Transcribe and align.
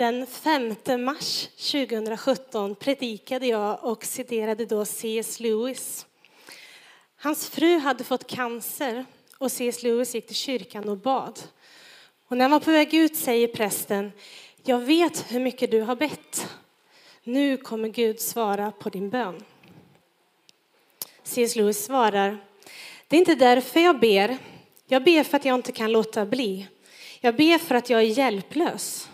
Den 0.00 0.26
5 0.26 0.76
mars 1.04 1.46
2017 1.46 2.74
predikade 2.74 3.46
jag 3.46 3.84
och 3.84 4.04
citerade 4.04 4.66
då 4.66 4.84
C.S. 4.84 5.40
Lewis. 5.40 6.06
Hans 7.16 7.48
fru 7.48 7.78
hade 7.78 8.04
fått 8.04 8.26
cancer 8.26 9.04
och 9.38 9.52
C.S. 9.52 9.82
Lewis 9.82 10.14
gick 10.14 10.26
till 10.26 10.36
kyrkan 10.36 10.88
och 10.88 10.96
bad. 10.96 11.40
Och 12.28 12.36
när 12.36 12.44
han 12.44 12.50
var 12.50 12.60
på 12.60 12.70
väg 12.70 12.94
ut 12.94 13.16
säger 13.16 13.48
prästen, 13.48 14.12
jag 14.64 14.78
vet 14.78 15.32
hur 15.32 15.40
mycket 15.40 15.70
du 15.70 15.80
har 15.80 15.96
bett. 15.96 16.48
Nu 17.24 17.56
kommer 17.56 17.88
Gud 17.88 18.20
svara 18.20 18.70
på 18.70 18.88
din 18.88 19.10
bön. 19.10 19.44
C.S. 21.22 21.56
Lewis 21.56 21.84
svarar, 21.84 22.38
det 23.08 23.16
är 23.16 23.20
inte 23.20 23.34
därför 23.34 23.80
jag 23.80 24.00
ber. 24.00 24.38
Jag 24.86 25.04
ber 25.04 25.24
för 25.24 25.36
att 25.36 25.44
jag 25.44 25.54
inte 25.54 25.72
kan 25.72 25.92
låta 25.92 26.26
bli. 26.26 26.68
Jag 27.20 27.36
ber 27.36 27.58
för 27.58 27.74
att 27.74 27.90
jag 27.90 28.00
är 28.00 28.18
hjälplös. 28.18 29.10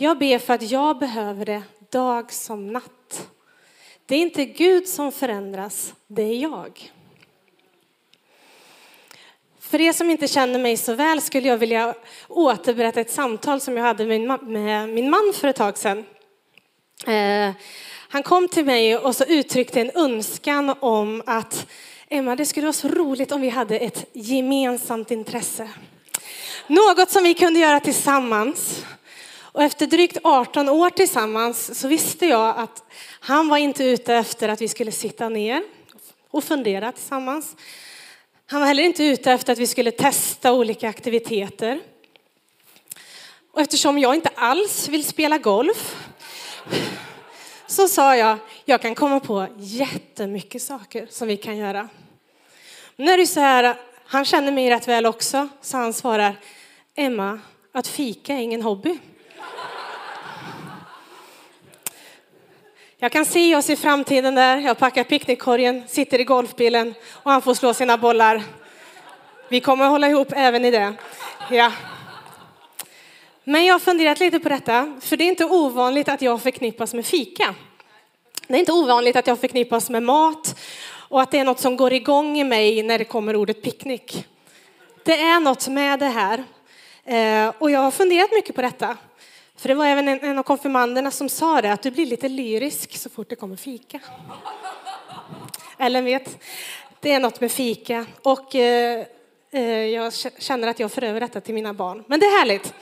Jag 0.00 0.18
ber 0.18 0.38
för 0.38 0.54
att 0.54 0.70
jag 0.70 0.98
behöver 0.98 1.44
det 1.44 1.62
dag 1.90 2.32
som 2.32 2.72
natt. 2.72 3.28
Det 4.06 4.14
är 4.14 4.18
inte 4.18 4.44
Gud 4.44 4.88
som 4.88 5.12
förändras, 5.12 5.94
det 6.06 6.22
är 6.22 6.42
jag. 6.42 6.92
För 9.60 9.80
er 9.80 9.92
som 9.92 10.10
inte 10.10 10.28
känner 10.28 10.58
mig 10.58 10.76
så 10.76 10.94
väl 10.94 11.20
skulle 11.20 11.48
jag 11.48 11.58
vilja 11.58 11.94
återberätta 12.28 13.00
ett 13.00 13.10
samtal 13.10 13.60
som 13.60 13.76
jag 13.76 13.84
hade 13.84 14.06
med 14.40 14.88
min 14.88 15.10
man 15.10 15.32
för 15.34 15.48
ett 15.48 15.56
tag 15.56 15.78
sedan. 15.78 16.04
Eh, 17.06 17.50
han 18.08 18.22
kom 18.22 18.48
till 18.48 18.64
mig 18.64 18.98
och 18.98 19.16
så 19.16 19.24
uttryckte 19.24 19.80
en 19.80 19.90
önskan 19.94 20.74
om 20.80 21.22
att 21.26 21.66
Emma, 22.08 22.36
det 22.36 22.46
skulle 22.46 22.66
vara 22.66 22.72
så 22.72 22.88
roligt 22.88 23.32
om 23.32 23.40
vi 23.40 23.48
hade 23.48 23.78
ett 23.78 24.04
gemensamt 24.12 25.10
intresse. 25.10 25.68
Något 26.66 27.10
som 27.10 27.22
vi 27.24 27.34
kunde 27.34 27.60
göra 27.60 27.80
tillsammans. 27.80 28.84
Och 29.58 29.64
efter 29.64 29.86
drygt 29.86 30.18
18 30.22 30.68
år 30.68 30.90
tillsammans 30.90 31.80
så 31.80 31.88
visste 31.88 32.26
jag 32.26 32.58
att 32.58 32.84
han 33.20 33.48
var 33.48 33.56
inte 33.56 33.84
ute 33.84 34.14
efter 34.14 34.48
att 34.48 34.60
vi 34.60 34.68
skulle 34.68 34.92
sitta 34.92 35.28
ner 35.28 35.62
och 36.30 36.44
fundera 36.44 36.92
tillsammans. 36.92 37.56
Han 38.46 38.60
var 38.60 38.68
heller 38.68 38.82
inte 38.82 39.04
ute 39.04 39.32
efter 39.32 39.52
att 39.52 39.58
vi 39.58 39.66
skulle 39.66 39.90
testa 39.90 40.52
olika 40.52 40.88
aktiviteter. 40.88 41.80
Och 43.52 43.60
eftersom 43.60 43.98
jag 43.98 44.14
inte 44.14 44.30
alls 44.34 44.88
vill 44.88 45.04
spela 45.04 45.38
golf 45.38 45.96
så 47.66 47.88
sa 47.88 48.16
jag, 48.16 48.38
jag 48.64 48.82
kan 48.82 48.94
komma 48.94 49.20
på 49.20 49.46
jättemycket 49.58 50.62
saker 50.62 51.06
som 51.10 51.28
vi 51.28 51.36
kan 51.36 51.56
göra. 51.56 51.88
Nu 52.96 53.10
är 53.10 53.18
det 53.18 53.26
så 53.26 53.40
här, 53.40 53.76
han 54.06 54.24
känner 54.24 54.52
mig 54.52 54.70
rätt 54.70 54.88
väl 54.88 55.06
också, 55.06 55.48
så 55.60 55.76
han 55.76 55.92
svarar, 55.92 56.36
Emma, 56.94 57.40
att 57.72 57.86
fika 57.86 58.34
är 58.34 58.38
ingen 58.38 58.62
hobby. 58.62 58.98
Jag 63.00 63.12
kan 63.12 63.24
se 63.24 63.56
oss 63.56 63.70
i 63.70 63.76
framtiden 63.76 64.34
där, 64.34 64.56
jag 64.56 64.78
packar 64.78 65.04
picknickkorgen, 65.04 65.88
sitter 65.88 66.20
i 66.20 66.24
golfbilen 66.24 66.94
och 67.10 67.30
han 67.30 67.42
får 67.42 67.54
slå 67.54 67.74
sina 67.74 67.98
bollar. 67.98 68.42
Vi 69.48 69.60
kommer 69.60 69.84
att 69.84 69.90
hålla 69.90 70.08
ihop 70.08 70.28
även 70.36 70.64
i 70.64 70.70
det. 70.70 70.94
Ja. 71.50 71.72
Men 73.44 73.64
jag 73.64 73.74
har 73.74 73.78
funderat 73.78 74.20
lite 74.20 74.40
på 74.40 74.48
detta, 74.48 75.00
för 75.00 75.16
det 75.16 75.24
är 75.24 75.28
inte 75.28 75.44
ovanligt 75.44 76.08
att 76.08 76.22
jag 76.22 76.42
förknippas 76.42 76.94
med 76.94 77.06
fika. 77.06 77.54
Det 78.46 78.54
är 78.54 78.58
inte 78.58 78.72
ovanligt 78.72 79.16
att 79.16 79.26
jag 79.26 79.40
förknippas 79.40 79.90
med 79.90 80.02
mat 80.02 80.58
och 80.90 81.22
att 81.22 81.30
det 81.30 81.38
är 81.38 81.44
något 81.44 81.60
som 81.60 81.76
går 81.76 81.92
igång 81.92 82.38
i 82.38 82.44
mig 82.44 82.82
när 82.82 82.98
det 82.98 83.04
kommer 83.04 83.36
ordet 83.36 83.62
picknick. 83.62 84.26
Det 85.04 85.20
är 85.20 85.40
något 85.40 85.68
med 85.68 85.98
det 85.98 86.06
här. 86.06 86.44
Eh, 87.04 87.52
och 87.58 87.70
jag 87.70 87.80
har 87.80 87.90
funderat 87.90 88.30
mycket 88.32 88.54
på 88.54 88.62
detta. 88.62 88.96
För 89.58 89.68
det 89.68 89.74
var 89.74 89.86
även 89.86 90.08
en 90.08 90.38
av 90.38 90.42
konfirmanderna 90.42 91.10
som 91.10 91.28
sa 91.28 91.62
det, 91.62 91.72
att 91.72 91.82
du 91.82 91.90
blir 91.90 92.06
lite 92.06 92.28
lyrisk 92.28 92.96
så 92.96 93.10
fort 93.10 93.28
det 93.28 93.36
kommer 93.36 93.56
fika. 93.56 94.00
Ellen 95.78 96.04
vet, 96.04 96.38
det 97.00 97.12
är 97.12 97.20
något 97.20 97.40
med 97.40 97.52
fika. 97.52 98.06
Och 98.22 98.54
eh, 98.54 99.06
eh, 99.50 99.62
jag 99.62 100.12
känner 100.38 100.68
att 100.68 100.80
jag 100.80 100.92
för 100.92 101.04
över 101.04 101.20
detta 101.20 101.40
till 101.40 101.54
mina 101.54 101.74
barn. 101.74 102.04
Men 102.06 102.20
det 102.20 102.26
är 102.26 102.38
härligt. 102.38 102.74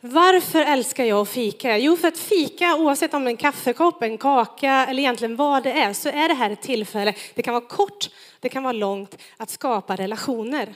Varför 0.00 0.60
älskar 0.60 1.04
jag 1.04 1.20
att 1.20 1.28
fika? 1.28 1.78
Jo, 1.78 1.96
för 1.96 2.08
att 2.08 2.18
fika, 2.18 2.76
oavsett 2.76 3.14
om 3.14 3.24
det 3.24 3.28
är 3.28 3.32
en 3.32 3.36
kaffekopp, 3.36 4.02
en 4.02 4.18
kaka 4.18 4.86
eller 4.88 5.02
egentligen 5.02 5.36
vad 5.36 5.62
det 5.62 5.72
är, 5.72 5.92
så 5.92 6.08
är 6.08 6.28
det 6.28 6.34
här 6.34 6.50
ett 6.50 6.62
tillfälle, 6.62 7.14
det 7.34 7.42
kan 7.42 7.54
vara 7.54 7.64
kort, 7.64 8.10
det 8.40 8.48
kan 8.48 8.62
vara 8.62 8.72
långt, 8.72 9.18
att 9.36 9.50
skapa 9.50 9.96
relationer. 9.96 10.74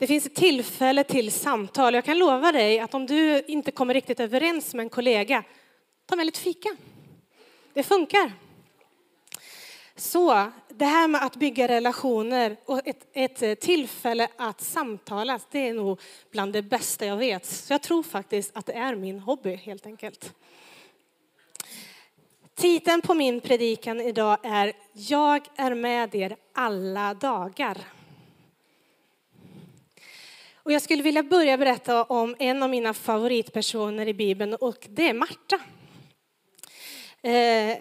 Det 0.00 0.06
finns 0.06 0.26
ett 0.26 0.34
tillfälle 0.34 1.04
till 1.04 1.32
samtal. 1.32 1.94
Jag 1.94 2.04
kan 2.04 2.18
lova 2.18 2.52
dig 2.52 2.78
att 2.78 2.94
om 2.94 3.06
du 3.06 3.42
inte 3.46 3.70
kommer 3.70 3.94
riktigt 3.94 4.20
överens 4.20 4.74
med 4.74 4.82
en 4.82 4.90
kollega, 4.90 5.44
ta 6.06 6.16
med 6.16 6.26
lite 6.26 6.40
fika. 6.40 6.76
Det 7.72 7.82
funkar. 7.82 8.32
Så 9.96 10.52
det 10.68 10.84
här 10.84 11.08
med 11.08 11.24
att 11.24 11.36
bygga 11.36 11.68
relationer 11.68 12.56
och 12.64 12.80
ett, 12.84 13.06
ett 13.12 13.60
tillfälle 13.60 14.28
att 14.36 14.60
samtala, 14.60 15.40
det 15.50 15.68
är 15.68 15.74
nog 15.74 16.00
bland 16.30 16.52
det 16.52 16.62
bästa 16.62 17.06
jag 17.06 17.16
vet. 17.16 17.46
Så 17.46 17.72
jag 17.72 17.82
tror 17.82 18.02
faktiskt 18.02 18.56
att 18.56 18.66
det 18.66 18.72
är 18.72 18.94
min 18.94 19.18
hobby 19.18 19.54
helt 19.54 19.86
enkelt. 19.86 20.34
Titeln 22.54 23.02
på 23.02 23.14
min 23.14 23.40
predikan 23.40 24.00
idag 24.00 24.38
är 24.42 24.72
Jag 24.92 25.48
är 25.56 25.74
med 25.74 26.14
er 26.14 26.36
alla 26.52 27.14
dagar. 27.14 27.78
Och 30.70 30.74
jag 30.74 30.82
skulle 30.82 31.02
vilja 31.02 31.22
börja 31.22 31.56
berätta 31.56 32.04
om 32.04 32.36
en 32.38 32.62
av 32.62 32.70
mina 32.70 32.94
favoritpersoner 32.94 34.08
i 34.08 34.14
Bibeln 34.14 34.54
och 34.54 34.86
det 34.90 35.08
är 35.08 35.14
Marta. 35.14 35.60
Eh, 37.22 37.78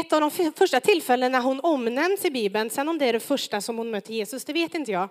ett 0.00 0.12
av 0.12 0.20
de 0.20 0.30
första 0.56 0.80
tillfällena 0.80 1.40
hon 1.40 1.60
omnämns 1.60 2.24
i 2.24 2.30
Bibeln, 2.30 2.70
sen 2.70 2.88
om 2.88 2.98
det 2.98 3.06
är 3.06 3.12
det 3.12 3.20
första 3.20 3.60
som 3.60 3.78
hon 3.78 3.90
möter 3.90 4.12
Jesus, 4.12 4.44
det 4.44 4.52
vet 4.52 4.74
inte 4.74 4.92
jag. 4.92 5.08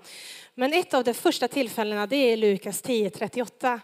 Men 0.55 0.73
ett 0.73 0.93
av 0.93 1.03
de 1.03 1.13
första 1.13 1.47
tillfällena 1.47 2.07
det 2.07 2.15
är 2.15 2.37
Lukas 2.37 2.83
10.38. 2.83 3.79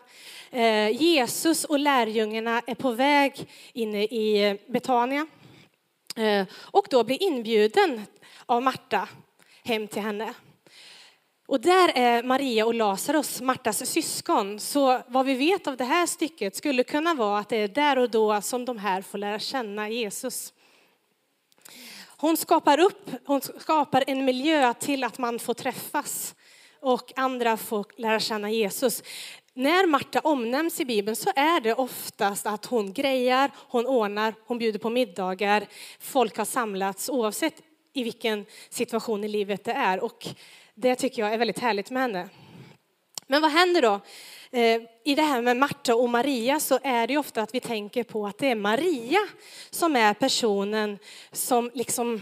Eh, 0.52 1.02
Jesus 1.02 1.66
och 1.66 1.80
lärjungarna 1.80 2.62
är 2.68 2.76
på 2.76 2.92
väg 2.92 3.50
in 3.74 3.96
i 3.96 4.58
Betania 4.68 5.28
eh, 6.16 6.46
och 6.54 6.88
då 6.90 7.04
blir 7.04 7.24
inbjuden 7.24 8.06
av 8.46 8.64
Marta 8.64 9.10
hem 9.64 9.88
till 9.88 10.02
henne. 10.02 10.34
Och 11.48 11.62
där 11.62 11.92
är 11.96 12.24
Maria 12.24 12.66
och 12.66 12.74
Lazarus, 12.74 13.42
Martas 13.42 13.90
syskon. 13.90 14.60
Så 14.60 15.02
vad 15.08 15.26
vi 15.26 15.34
vet 15.34 15.68
av 15.68 15.78
det 15.78 15.84
här 15.84 16.06
stycket 16.06 16.56
skulle 16.56 16.84
kunna 16.84 17.14
vara 17.14 17.40
att 17.40 17.50
det 17.50 17.58
är 17.58 17.68
där 17.68 17.98
och 17.98 18.10
då 18.10 18.42
som 18.42 18.66
de 18.66 18.78
här 18.78 19.02
får 19.02 19.18
lära 19.18 19.40
känna 19.40 19.90
Jesus. 19.90 20.54
Hon 22.18 22.38
skapar 22.38 22.80
upp, 22.80 23.10
hon 23.26 23.42
skapar 23.42 24.04
en 24.08 24.26
miljö 24.26 24.74
till 24.74 25.04
att 25.04 25.18
man 25.18 25.40
får 25.40 25.54
träffas 25.54 26.36
och 26.80 27.14
andra 27.16 27.58
får 27.58 27.86
lära 27.98 28.20
känna 28.20 28.50
Jesus. 28.50 29.04
När 29.54 29.88
Marta 29.88 30.20
omnämns 30.20 30.80
i 30.80 30.86
Bibeln 30.86 31.16
så 31.16 31.30
är 31.36 31.62
det 31.62 31.74
oftast 31.74 32.46
att 32.46 32.66
hon 32.66 32.94
grejar, 32.94 33.52
hon 33.58 33.86
ordnar, 33.86 34.34
hon 34.46 34.58
bjuder 34.58 34.80
på 34.80 34.90
middagar, 34.90 35.68
folk 36.00 36.38
har 36.38 36.46
samlats 36.46 37.10
oavsett 37.10 37.54
i 37.94 38.04
vilken 38.04 38.46
situation 38.70 39.24
i 39.24 39.28
livet 39.28 39.64
det 39.64 39.72
är. 39.72 40.04
Och 40.04 40.28
det 40.76 40.96
tycker 40.96 41.22
jag 41.22 41.34
är 41.34 41.38
väldigt 41.38 41.60
härligt 41.60 41.92
med 41.92 42.02
henne. 42.02 42.30
Men 43.28 43.42
vad 43.42 43.52
händer 43.52 43.82
då? 43.82 44.00
Eh, 44.52 44.82
I 45.04 45.16
det 45.16 45.22
här 45.22 45.42
med 45.42 45.58
Marta 45.58 45.96
och 45.96 46.10
Maria 46.10 46.60
så 46.60 46.80
är 46.84 47.08
det 47.08 47.18
ofta 47.18 47.42
att 47.42 47.56
vi 47.56 47.60
tänker 47.60 48.04
på 48.04 48.28
att 48.28 48.38
det 48.38 48.48
är 48.48 48.56
Maria 48.56 49.20
som 49.70 49.96
är 49.96 50.14
personen 50.14 51.00
som 51.32 51.72
liksom 51.74 52.22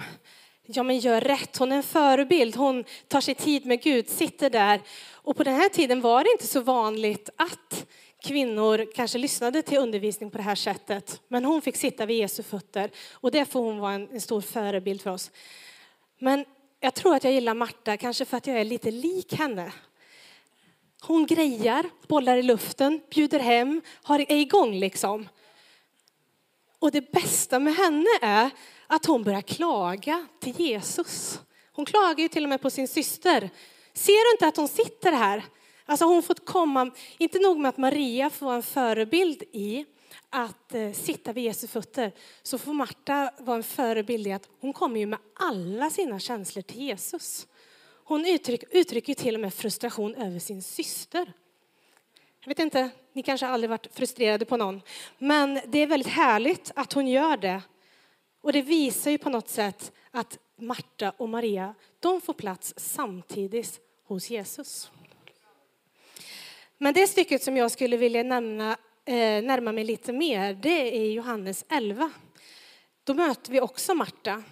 ja, 0.66 0.84
men 0.84 1.00
gör 1.00 1.22
rätt. 1.22 1.57
Hon 1.57 1.72
är 1.72 1.75
en 1.75 1.84
förebild. 1.84 2.56
Hon 2.56 2.84
tar 3.07 3.22
sig 3.22 3.36
tid 3.36 3.66
med 3.66 3.81
Gud, 3.81 4.09
sitter 4.09 4.50
där. 4.50 4.81
Och 5.12 5.38
på 5.38 5.44
den 5.44 5.56
här 5.56 5.69
tiden 5.69 6.01
var 6.01 6.24
det 6.24 6.31
inte 6.31 6.47
så 6.47 6.62
vanligt 6.62 7.30
att 7.36 7.86
kvinnor 8.24 8.91
kanske 8.96 9.18
lyssnade 9.18 9.62
till 9.62 9.78
undervisning 9.78 10.31
på 10.31 10.38
det 10.38 10.44
här 10.44 10.56
sättet. 10.56 11.21
Men 11.27 11.45
hon 11.45 11.62
fick 11.62 11.75
sitta 11.75 12.06
vid 12.06 12.18
Jesu 12.18 12.44
fötter 12.44 12.92
och 13.13 13.31
det 13.31 13.45
får 13.45 13.62
hon 13.62 13.80
vara 13.80 13.94
en, 13.94 14.10
en 14.10 14.21
stor 14.21 14.42
förebild 14.42 15.01
för 15.01 15.12
oss. 15.12 15.31
Men 16.19 16.45
jag 16.80 16.94
tror 16.94 17.16
att 17.16 17.24
jag 17.24 17.33
gillar 17.33 17.54
Marta, 17.54 17.98
kanske 17.98 18.25
för 18.25 18.38
att 18.38 18.48
jag 18.48 18.60
är 18.60 18.63
lite 18.66 18.92
lik 18.92 19.33
henne. 19.33 19.74
Hon 21.01 21.25
grejar, 21.25 21.86
bollar 22.07 22.38
i 22.38 22.44
luften, 22.44 23.01
bjuder 23.10 23.39
hem, 23.39 23.81
har, 24.04 24.19
är 24.19 24.38
igång 24.38 24.80
liksom. 24.80 25.30
Och 26.80 26.92
det 26.92 27.12
bästa 27.12 27.60
med 27.60 27.75
henne 27.75 28.10
är 28.22 28.50
att 28.88 29.06
hon 29.06 29.24
börjar 29.24 29.42
klaga 29.42 30.27
till 30.39 30.60
Jesus. 30.60 31.39
Hon 31.72 31.86
klagar 31.86 32.19
ju 32.19 32.27
till 32.27 32.44
och 32.44 32.50
med 32.50 32.62
på 32.62 32.69
sin 32.69 32.88
syster. 32.88 33.50
Ser 33.94 34.30
du 34.30 34.31
inte 34.36 34.48
att 34.48 34.57
hon 34.57 34.68
sitter 34.68 35.12
här? 35.12 35.44
Alltså 35.89 36.06
hon 36.06 36.24
fått 36.24 36.45
komma, 36.45 36.91
inte 37.18 37.39
nog 37.39 37.59
med 37.59 37.69
att 37.69 37.77
Maria 37.77 38.30
får 38.30 38.53
en 38.53 38.63
förebild 38.63 39.44
i 39.51 39.86
att 40.30 40.74
eh, 40.74 40.91
sitta 40.91 41.33
vid 41.33 41.44
Jesu 41.44 41.68
fötter 41.68 42.12
så 42.44 42.57
får 42.57 42.74
Marta 42.74 43.31
vara 43.38 43.57
en 43.57 43.63
förebild 43.63 44.27
i 44.27 44.31
att 44.31 44.50
hon 44.59 44.74
kommer 44.74 45.00
ju 45.00 45.06
med 45.06 45.19
alla 45.33 45.89
sina 45.89 46.19
känslor 46.19 46.62
till 46.62 46.81
Jesus. 46.81 47.47
Hon 48.03 48.25
uttrycker, 48.25 48.68
uttrycker 48.71 49.13
till 49.13 49.36
och 49.36 49.41
med 49.41 49.53
frustration 49.53 50.15
över 50.15 50.39
sin 50.39 50.63
syster. 50.63 51.33
Jag 52.39 52.50
vet 52.50 52.59
inte, 52.59 52.89
ni 53.13 53.24
kanske 53.24 53.47
aldrig 53.47 53.69
varit 53.69 53.88
frustrerade 53.94 54.45
på 54.45 54.57
någon. 54.57 54.81
Men 55.18 55.59
det 55.68 55.80
är 55.80 55.88
väldigt 55.88 56.13
härligt 56.13 56.71
att 56.75 56.94
hon 56.94 57.07
gör 57.07 57.38
det. 57.38 57.62
Och 58.41 58.53
det 58.53 58.62
visar 58.62 59.12
ju 59.12 59.18
på 59.18 59.30
något 59.30 59.50
sätt 59.50 59.91
att 60.12 60.38
Marta 60.56 61.13
och 61.18 61.30
Maria, 61.30 61.75
de 62.00 62.21
får 62.21 62.33
plats 62.33 62.74
samtidigt 62.77 63.80
hos 64.03 64.30
Jesus. 64.30 64.91
Men 66.81 66.94
det 66.94 67.08
stycket 67.08 67.44
som 67.44 67.58
jag 67.58 67.72
skulle 67.72 67.98
vilja 67.98 68.24
nämna, 68.24 68.78
eh, 69.06 69.44
närma 69.44 69.72
mig 69.72 69.84
lite 69.84 70.14
mer, 70.14 70.54
det 70.54 70.98
är 70.98 71.12
Johannes 71.12 71.66
11. 71.70 72.12
Då 73.04 73.14
möter 73.14 73.52
vi 73.52 73.62
också 73.62 73.96
Marta. 73.96 74.44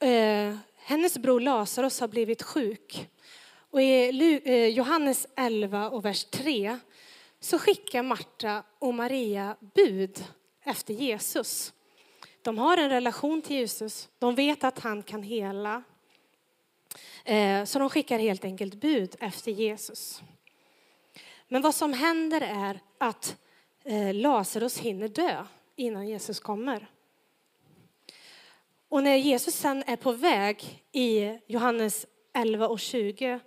Eh, 0.00 0.56
hennes 0.76 1.18
bror 1.18 1.40
Lazarus 1.40 2.00
har 2.00 2.08
blivit 2.08 2.42
sjuk. 2.42 3.08
Och 3.70 3.82
i 3.82 4.40
eh, 4.44 4.66
Johannes 4.66 5.26
11 5.36 5.90
och 5.90 6.04
vers 6.04 6.24
3 6.24 6.78
så 7.40 7.58
skickar 7.58 8.02
Marta 8.02 8.62
och 8.78 8.94
Maria 8.94 9.56
bud 9.74 10.24
efter 10.64 10.94
Jesus. 10.94 11.72
De 12.42 12.58
har 12.58 12.76
en 12.76 12.88
relation 12.88 13.42
till 13.42 13.56
Jesus. 13.56 14.08
De 14.18 14.34
vet 14.34 14.64
att 14.64 14.78
han 14.78 15.02
kan 15.02 15.22
hela. 15.22 15.82
Så 17.66 17.78
de 17.78 17.90
skickar 17.90 18.18
helt 18.18 18.44
enkelt 18.44 18.74
bud 18.74 19.16
efter 19.20 19.52
Jesus. 19.52 20.22
Men 21.52 21.62
vad 21.62 21.74
som 21.74 21.92
händer 21.92 22.40
är 22.40 22.80
att 22.98 23.36
eh, 23.84 24.14
Lazarus 24.14 24.78
hinner 24.78 25.08
dö 25.08 25.44
innan 25.76 26.08
Jesus 26.08 26.40
kommer. 26.40 26.86
Och 28.88 29.02
när 29.02 29.16
Jesus 29.16 29.54
sen 29.54 29.84
är 29.86 29.96
på 29.96 30.12
väg 30.12 30.84
i 30.92 31.38
Johannes 31.46 32.06
11 32.34 32.68
och 32.68 32.80
20 32.80 33.40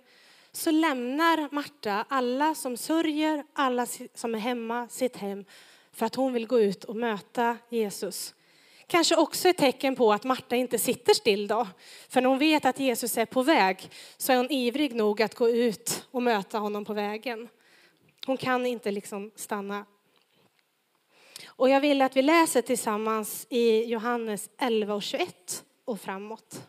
så 0.52 0.70
lämnar 0.70 1.54
Marta 1.54 2.06
alla 2.08 2.54
som 2.54 2.76
sörjer, 2.76 3.44
alla 3.52 3.86
som 4.14 4.34
är 4.34 4.38
hemma, 4.38 4.88
sitt 4.88 5.16
hem 5.16 5.44
för 5.92 6.06
att 6.06 6.14
hon 6.14 6.32
vill 6.32 6.46
gå 6.46 6.60
ut 6.60 6.84
och 6.84 6.96
möta 6.96 7.56
Jesus. 7.68 8.34
Kanske 8.86 9.16
också 9.16 9.48
ett 9.48 9.56
tecken 9.56 9.96
på 9.96 10.12
att 10.12 10.24
Marta 10.24 10.56
inte 10.56 10.78
sitter 10.78 11.14
still 11.14 11.46
då. 11.46 11.68
För 12.08 12.20
när 12.20 12.28
hon 12.28 12.38
vet 12.38 12.64
att 12.64 12.80
Jesus 12.80 13.18
är 13.18 13.26
på 13.26 13.42
väg 13.42 13.90
så 14.16 14.32
är 14.32 14.36
hon 14.36 14.52
ivrig 14.52 14.94
nog 14.94 15.22
att 15.22 15.34
gå 15.34 15.48
ut 15.50 16.06
och 16.10 16.22
möta 16.22 16.58
honom 16.58 16.84
på 16.84 16.94
vägen. 16.94 17.48
Hon 18.26 18.36
kan 18.36 18.66
inte 18.66 18.90
liksom 18.90 19.30
stanna. 19.34 19.86
Och 21.46 21.68
jag 21.68 21.80
vill 21.80 22.02
att 22.02 22.16
vi 22.16 22.22
läser 22.22 22.62
tillsammans 22.62 23.46
i 23.50 23.84
Johannes 23.84 24.50
11 24.58 24.94
och 24.94 25.02
21 25.02 25.64
och 25.84 26.00
framåt. 26.00 26.68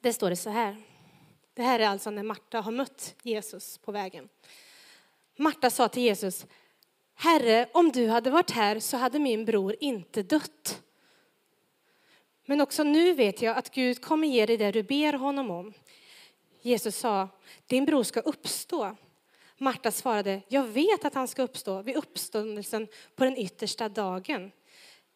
Det 0.00 0.12
står 0.12 0.30
det 0.30 0.36
så 0.36 0.50
här. 0.50 0.82
Det 1.54 1.62
här 1.62 1.80
är 1.80 1.88
alltså 1.88 2.10
när 2.10 2.22
Marta 2.22 2.60
har 2.60 2.72
mött 2.72 3.14
Jesus 3.22 3.78
på 3.78 3.92
vägen. 3.92 4.28
Marta 5.36 5.70
sa 5.70 5.88
till 5.88 6.02
Jesus, 6.02 6.46
Herre, 7.14 7.68
om 7.74 7.92
du 7.92 8.08
hade 8.08 8.30
varit 8.30 8.50
här 8.50 8.80
så 8.80 8.96
hade 8.96 9.18
min 9.18 9.44
bror 9.44 9.76
inte 9.80 10.22
dött. 10.22 10.82
Men 12.44 12.60
också 12.60 12.82
nu 12.82 13.12
vet 13.12 13.42
jag 13.42 13.56
att 13.56 13.74
Gud 13.74 14.00
kommer 14.00 14.28
ge 14.28 14.46
dig 14.46 14.56
det 14.56 14.70
du 14.70 14.82
ber 14.82 15.12
honom 15.12 15.50
om. 15.50 15.72
Jesus 16.64 16.96
sa, 16.96 17.28
din 17.66 17.84
bror 17.84 18.02
ska 18.02 18.20
uppstå. 18.20 18.96
Marta 19.58 19.90
svarade, 19.90 20.42
jag 20.48 20.64
vet 20.64 21.04
att 21.04 21.14
han 21.14 21.28
ska 21.28 21.42
uppstå 21.42 21.82
vid 21.82 21.96
uppståndelsen 21.96 22.88
på 23.16 23.24
den 23.24 23.36
yttersta 23.36 23.88
dagen. 23.88 24.52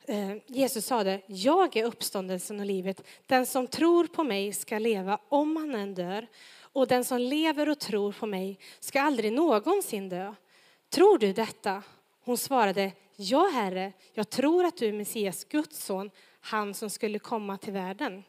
Eh, 0.05 0.37
Jesus 0.47 0.87
sade, 0.87 1.21
jag 1.27 1.77
är 1.77 1.85
uppståndelsen 1.85 2.61
och 2.61 2.67
livet. 2.67 3.03
Den 3.27 3.47
som 3.47 3.67
tror 3.67 4.07
på 4.07 4.25
mig 4.25 4.53
ska 4.53 4.79
leva 4.79 5.19
om 5.29 5.57
han 5.57 5.75
än 5.75 5.95
dör. 5.95 6.27
Och 6.61 6.89
den 6.89 7.05
som 7.05 7.19
lever 7.19 7.69
och 7.69 7.79
tror 7.79 8.13
på 8.13 8.27
mig 8.27 8.59
ska 8.81 9.01
aldrig 9.01 9.33
någonsin 9.33 10.09
dö. 10.09 10.35
Tror 10.91 11.19
du 11.19 11.33
detta? 11.33 11.83
Hon 12.25 12.39
svarade, 12.39 12.93
ja 13.17 13.51
herre, 13.55 13.93
jag 14.13 14.31
tror 14.31 14.65
att 14.65 14.77
du 14.77 14.89
är 14.89 14.93
Messias, 14.93 15.45
Guds 15.45 15.85
son, 15.85 16.11
han 16.41 16.75
som 16.75 16.91
skulle 16.91 17.19
komma 17.19 17.59
till 17.59 17.73
världen. 17.73 18.25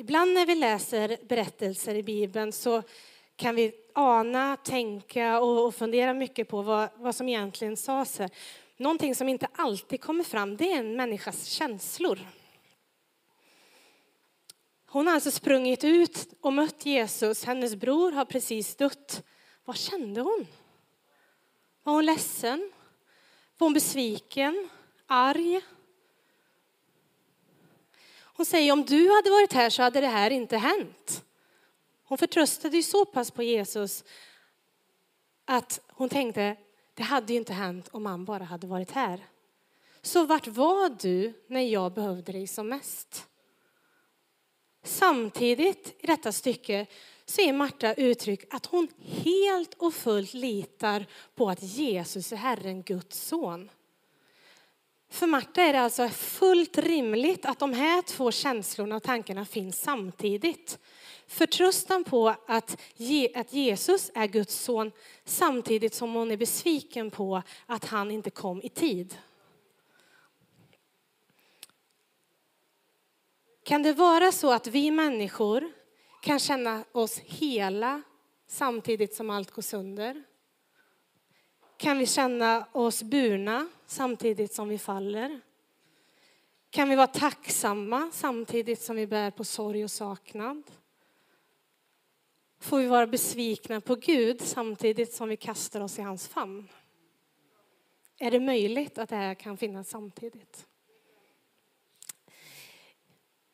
Ibland 0.00 0.32
när 0.32 0.46
vi 0.46 0.54
läser 0.54 1.16
berättelser 1.28 1.94
i 1.94 2.02
Bibeln 2.02 2.52
så 2.52 2.82
kan 3.36 3.54
vi 3.54 3.72
ana, 3.94 4.56
tänka 4.56 5.40
och 5.40 5.74
fundera 5.74 6.14
mycket 6.14 6.48
på 6.48 6.62
vad, 6.62 6.88
vad 6.96 7.14
som 7.14 7.28
egentligen 7.28 7.76
sades 7.76 8.18
här. 8.18 8.30
Någonting 8.76 9.14
som 9.14 9.28
inte 9.28 9.48
alltid 9.54 10.00
kommer 10.00 10.24
fram, 10.24 10.56
det 10.56 10.72
är 10.72 10.78
en 10.78 10.96
människas 10.96 11.44
känslor. 11.44 12.18
Hon 14.86 15.06
har 15.06 15.14
alltså 15.14 15.30
sprungit 15.30 15.84
ut 15.84 16.28
och 16.40 16.52
mött 16.52 16.86
Jesus. 16.86 17.44
Hennes 17.44 17.76
bror 17.76 18.12
har 18.12 18.24
precis 18.24 18.76
dött. 18.76 19.22
Vad 19.64 19.76
kände 19.76 20.20
hon? 20.20 20.46
Var 21.82 21.92
hon 21.92 22.06
ledsen? 22.06 22.72
Var 23.58 23.66
hon 23.66 23.74
besviken? 23.74 24.68
Arg? 25.06 25.60
Hon 28.40 28.46
säger 28.46 28.72
om 28.72 28.84
du 28.84 29.10
hade 29.10 29.30
varit 29.30 29.52
här 29.52 29.70
så 29.70 29.82
hade 29.82 30.00
det 30.00 30.06
här 30.06 30.30
inte 30.30 30.56
hänt. 30.56 31.24
Hon 32.04 32.18
förtröstade 32.18 32.76
ju 32.76 32.82
så 32.82 33.04
pass 33.04 33.30
på 33.30 33.42
Jesus 33.42 34.04
att 35.44 35.80
hon 35.88 36.08
tänkte 36.08 36.56
det 36.94 37.02
hade 37.02 37.32
ju 37.32 37.38
inte 37.38 37.52
hänt 37.52 37.88
om 37.92 38.06
han 38.06 38.24
bara 38.24 38.44
hade 38.44 38.66
varit 38.66 38.90
här. 38.90 39.24
Så 40.02 40.26
vart 40.26 40.46
var 40.46 40.88
du 40.88 41.32
när 41.46 41.60
jag 41.60 41.92
behövde 41.92 42.32
dig 42.32 42.46
som 42.46 42.68
mest? 42.68 43.26
Samtidigt 44.82 45.96
i 45.98 46.06
detta 46.06 46.32
stycke 46.32 46.86
så 47.24 47.40
är 47.40 47.52
Marta 47.52 47.94
uttryck 47.94 48.54
att 48.54 48.66
hon 48.66 48.88
helt 48.98 49.74
och 49.74 49.94
fullt 49.94 50.34
litar 50.34 51.06
på 51.34 51.50
att 51.50 51.62
Jesus 51.62 52.32
är 52.32 52.36
Herren, 52.36 52.82
Guds 52.82 53.26
son. 53.26 53.70
För 55.10 55.26
Marta 55.26 55.62
är 55.62 55.72
det 55.72 55.80
alltså 55.80 56.08
fullt 56.08 56.78
rimligt 56.78 57.46
att 57.46 57.58
de 57.58 57.72
här 57.72 58.02
två 58.02 58.30
känslorna 58.30 58.96
och 58.96 59.02
tankarna 59.02 59.44
finns 59.44 59.80
samtidigt. 59.80 60.78
Förtröstan 61.26 62.04
på 62.04 62.34
att, 62.46 62.80
Jesus 63.50 64.10
är 64.14 64.26
Guds 64.26 64.54
son 64.54 64.92
samtidigt 65.24 65.94
som 65.94 66.14
hon 66.14 66.30
är 66.30 66.36
besviken 66.36 67.10
på 67.10 67.42
att 67.66 67.84
han 67.84 68.10
inte 68.10 68.30
kom 68.30 68.62
i 68.62 68.68
tid. 68.68 69.18
Kan 73.64 73.82
det 73.82 73.92
vara 73.92 74.32
så 74.32 74.52
att 74.52 74.66
vi 74.66 74.90
människor 74.90 75.72
kan 76.22 76.38
känna 76.38 76.84
oss 76.92 77.18
hela 77.18 78.02
samtidigt 78.46 79.14
som 79.14 79.30
allt 79.30 79.50
går 79.50 79.62
sönder? 79.62 80.24
Kan 81.80 81.98
vi 81.98 82.06
känna 82.06 82.66
oss 82.72 83.02
burna 83.02 83.68
samtidigt 83.86 84.52
som 84.52 84.68
vi 84.68 84.78
faller? 84.78 85.40
Kan 86.70 86.88
vi 86.88 86.96
vara 86.96 87.06
tacksamma 87.06 88.10
samtidigt 88.12 88.82
som 88.82 88.96
vi 88.96 89.06
bär 89.06 89.30
på 89.30 89.44
sorg 89.44 89.84
och 89.84 89.90
saknad? 89.90 90.62
Får 92.58 92.78
vi 92.78 92.86
vara 92.86 93.06
besvikna 93.06 93.80
på 93.80 93.94
Gud 93.94 94.40
samtidigt 94.40 95.12
som 95.12 95.28
vi 95.28 95.36
kastar 95.36 95.80
oss 95.80 95.98
i 95.98 96.02
hans 96.02 96.28
famn? 96.28 96.68
Är 98.18 98.30
det 98.30 98.40
möjligt 98.40 98.98
att 98.98 99.08
det 99.08 99.16
här 99.16 99.34
kan 99.34 99.56
finnas 99.56 99.88
samtidigt? 99.88 100.66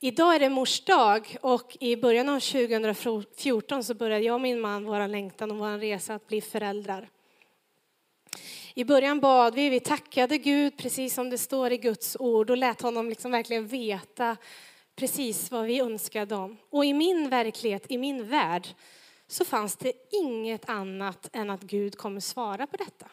Idag 0.00 0.35
är 0.35 0.40
det 0.40 0.49
mors 0.49 0.85
dag 0.85 1.37
och 1.40 1.76
i 1.80 1.97
början 1.97 2.28
av 2.28 2.40
2014 2.40 3.85
så 3.85 3.95
började 3.95 4.25
jag 4.25 4.35
och 4.35 4.40
min 4.40 4.61
man 4.61 4.85
vår 4.85 5.09
längtan 5.09 5.50
och 5.50 5.59
vår 5.59 5.78
resa 5.78 6.14
att 6.14 6.26
bli 6.26 6.40
föräldrar. 6.40 7.11
I 8.78 8.85
början 8.85 9.21
bad 9.21 9.54
vi, 9.54 9.68
vi 9.68 9.80
tackade 9.80 10.38
Gud 10.38 10.76
precis 10.76 11.14
som 11.14 11.30
det 11.30 11.38
står 11.38 11.73
i 11.73 11.76
Guds 11.76 12.16
ord 12.21 12.50
och 12.50 12.56
lät 12.56 12.83
honom 12.83 13.09
liksom 13.09 13.30
verkligen 13.30 13.66
veta 13.66 14.37
precis 14.97 15.50
vad 15.50 15.66
vi 15.66 15.80
önskade 15.80 16.35
om. 16.35 16.56
Och 16.71 16.85
i 16.85 16.92
min 16.92 17.30
verklighet, 17.30 17.87
i 17.88 17.99
min 17.99 18.28
värld, 18.28 18.68
så 19.26 19.45
fanns 19.45 19.76
det 19.76 19.92
inget 20.11 20.68
annat 20.68 21.28
än 21.33 21.50
att 21.50 21.62
Gud 21.62 21.99
kommer 21.99 22.21
svara 22.21 22.66
på 22.66 22.76
detta. 22.76 23.06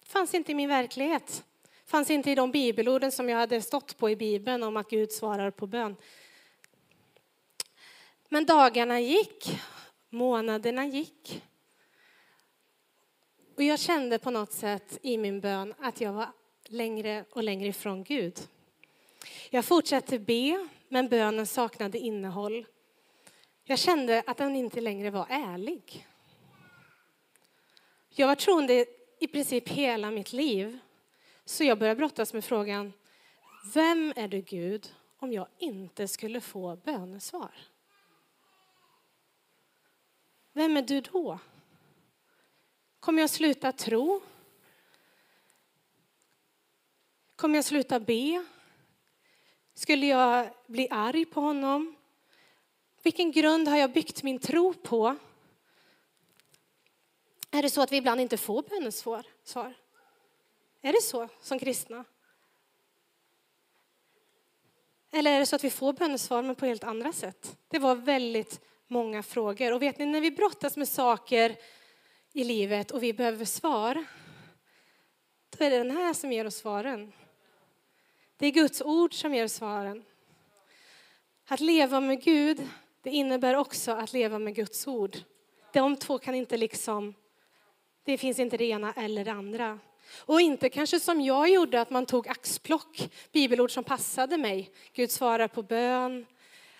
Det 0.00 0.08
fanns 0.08 0.34
inte 0.34 0.52
i 0.52 0.54
min 0.54 0.68
verklighet. 0.68 1.44
Det 1.84 1.90
fanns 1.90 2.10
inte 2.10 2.30
i 2.30 2.34
de 2.34 2.50
bibelorden 2.50 3.12
som 3.12 3.28
jag 3.28 3.38
hade 3.38 3.62
stått 3.62 3.96
på 3.96 4.10
i 4.10 4.16
Bibeln 4.16 4.62
om 4.62 4.76
att 4.76 4.90
Gud 4.90 5.12
svarar 5.12 5.50
på 5.50 5.66
bön. 5.66 5.96
Men 8.28 8.46
dagarna 8.46 9.00
gick, 9.00 9.60
månaderna 10.10 10.86
gick. 10.86 11.42
Och 13.58 13.64
jag 13.64 13.78
kände 13.78 14.18
på 14.18 14.30
något 14.30 14.52
sätt 14.52 14.98
i 15.02 15.18
min 15.18 15.40
bön 15.40 15.74
att 15.78 16.00
jag 16.00 16.12
var 16.12 16.28
längre 16.64 17.24
och 17.30 17.42
längre 17.42 17.68
ifrån 17.68 18.04
Gud. 18.04 18.38
Jag 19.50 19.64
fortsatte 19.64 20.18
be, 20.18 20.68
men 20.88 21.08
bönen 21.08 21.46
saknade 21.46 21.98
innehåll. 21.98 22.66
Jag 23.64 23.78
kände 23.78 24.22
att 24.26 24.36
den 24.36 24.56
inte 24.56 24.80
längre 24.80 25.10
var 25.10 25.26
ärlig. 25.30 26.06
Jag 28.08 28.26
var 28.26 28.34
troende 28.34 28.86
i 29.18 29.26
princip 29.26 29.68
hela 29.68 30.10
mitt 30.10 30.32
liv. 30.32 30.78
Så 31.44 31.64
jag 31.64 31.78
började 31.78 31.98
brottas 31.98 32.32
med 32.32 32.44
frågan, 32.44 32.92
vem 33.74 34.12
är 34.16 34.28
du 34.28 34.40
Gud 34.40 34.94
om 35.18 35.32
jag 35.32 35.46
inte 35.58 36.08
skulle 36.08 36.40
få 36.40 36.76
bönesvar? 36.76 37.54
Vem 40.52 40.76
är 40.76 40.82
du 40.82 41.00
då? 41.00 41.38
Kommer 43.00 43.20
jag 43.20 43.30
sluta 43.30 43.72
tro? 43.72 44.20
Kommer 47.36 47.54
jag 47.54 47.64
sluta 47.64 48.00
be? 48.00 48.44
Skulle 49.74 50.06
jag 50.06 50.50
bli 50.66 50.88
arg 50.90 51.24
på 51.24 51.40
honom? 51.40 51.96
Vilken 53.02 53.32
grund 53.32 53.68
har 53.68 53.76
jag 53.76 53.92
byggt 53.92 54.22
min 54.22 54.38
tro 54.38 54.74
på? 54.74 55.16
Är 57.50 57.62
det 57.62 57.70
så 57.70 57.80
att 57.82 57.92
vi 57.92 57.96
ibland 57.96 58.20
inte 58.20 58.36
får 58.36 58.62
bönesvar? 58.62 59.26
Är 60.80 60.92
det 60.92 61.02
så 61.02 61.28
som 61.40 61.58
kristna? 61.58 62.04
Eller 65.10 65.32
är 65.32 65.38
det 65.38 65.46
så 65.46 65.56
att 65.56 65.64
vi 65.64 65.70
får 65.70 65.92
bönesvar 65.92 66.42
men 66.42 66.54
på 66.54 66.66
helt 66.66 66.84
andra 66.84 67.12
sätt? 67.12 67.56
Det 67.68 67.78
var 67.78 67.94
väldigt 67.94 68.60
många 68.86 69.22
frågor. 69.22 69.72
Och 69.72 69.82
vet 69.82 69.98
ni, 69.98 70.06
när 70.06 70.20
vi 70.20 70.30
brottas 70.30 70.76
med 70.76 70.88
saker 70.88 71.56
i 72.38 72.44
livet 72.44 72.90
och 72.90 73.02
vi 73.02 73.12
behöver 73.12 73.44
svar, 73.44 74.04
då 75.58 75.64
är 75.64 75.70
det 75.70 75.78
den 75.78 75.90
här 75.90 76.14
som 76.14 76.32
ger 76.32 76.46
oss 76.46 76.56
svaren. 76.56 77.12
Det 78.36 78.46
är 78.46 78.50
Guds 78.50 78.82
ord 78.82 79.14
som 79.14 79.34
ger 79.34 79.48
svaren. 79.48 80.04
Att 81.46 81.60
leva 81.60 82.00
med 82.00 82.22
Gud, 82.22 82.68
det 83.02 83.10
innebär 83.10 83.54
också 83.54 83.92
att 83.92 84.12
leva 84.12 84.38
med 84.38 84.54
Guds 84.54 84.86
ord. 84.86 85.16
De 85.72 85.96
två 85.96 86.18
kan 86.18 86.34
inte 86.34 86.56
liksom, 86.56 87.14
det 88.04 88.18
finns 88.18 88.38
inte 88.38 88.56
det 88.56 88.64
ena 88.64 88.92
eller 88.92 89.24
det 89.24 89.32
andra. 89.32 89.78
Och 90.16 90.40
inte 90.40 90.68
kanske 90.68 91.00
som 91.00 91.20
jag 91.20 91.50
gjorde, 91.50 91.80
att 91.80 91.90
man 91.90 92.06
tog 92.06 92.28
axplock, 92.28 93.10
bibelord 93.32 93.70
som 93.70 93.84
passade 93.84 94.36
mig. 94.36 94.70
Gud 94.92 95.10
svarar 95.10 95.48
på 95.48 95.62
bön, 95.62 96.26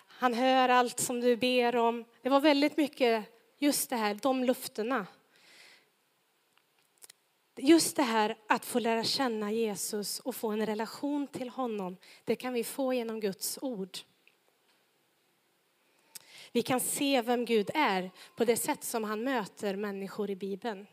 han 0.07 0.35
hör 0.35 0.69
allt 0.69 1.01
som 1.01 1.21
du 1.21 1.37
ber 1.37 1.77
om. 1.77 2.05
Det 2.23 2.29
var 2.29 2.41
väldigt 2.41 2.77
mycket 2.77 3.25
just 3.59 3.91
det 3.91 3.97
här, 3.97 4.19
de 4.23 4.45
löftena. 4.45 5.07
Just 7.61 7.97
det 7.97 8.03
här 8.03 8.37
att 8.47 8.65
få 8.65 8.79
lära 8.79 9.05
känna 9.05 9.53
Jesus 9.53 10.21
och 10.21 10.37
få 10.37 10.49
en 10.49 10.67
relation 10.67 11.27
till 11.27 11.49
honom, 11.49 11.97
det 12.25 12.37
kan 12.37 12.53
vi 12.53 12.65
få 12.65 12.95
genom 12.95 13.21
Guds 13.21 13.59
ord. 13.63 13.99
Vi 16.53 16.63
kan 16.63 16.81
se 16.81 17.23
vem 17.23 17.45
Gud 17.45 17.71
är 17.75 18.11
på 18.37 18.45
det 18.45 18.57
sätt 18.57 18.85
som 18.85 19.05
han 19.05 19.25
möter 19.25 19.77
människor 19.77 20.31
i 20.31 20.37
Bibeln. 20.37 20.87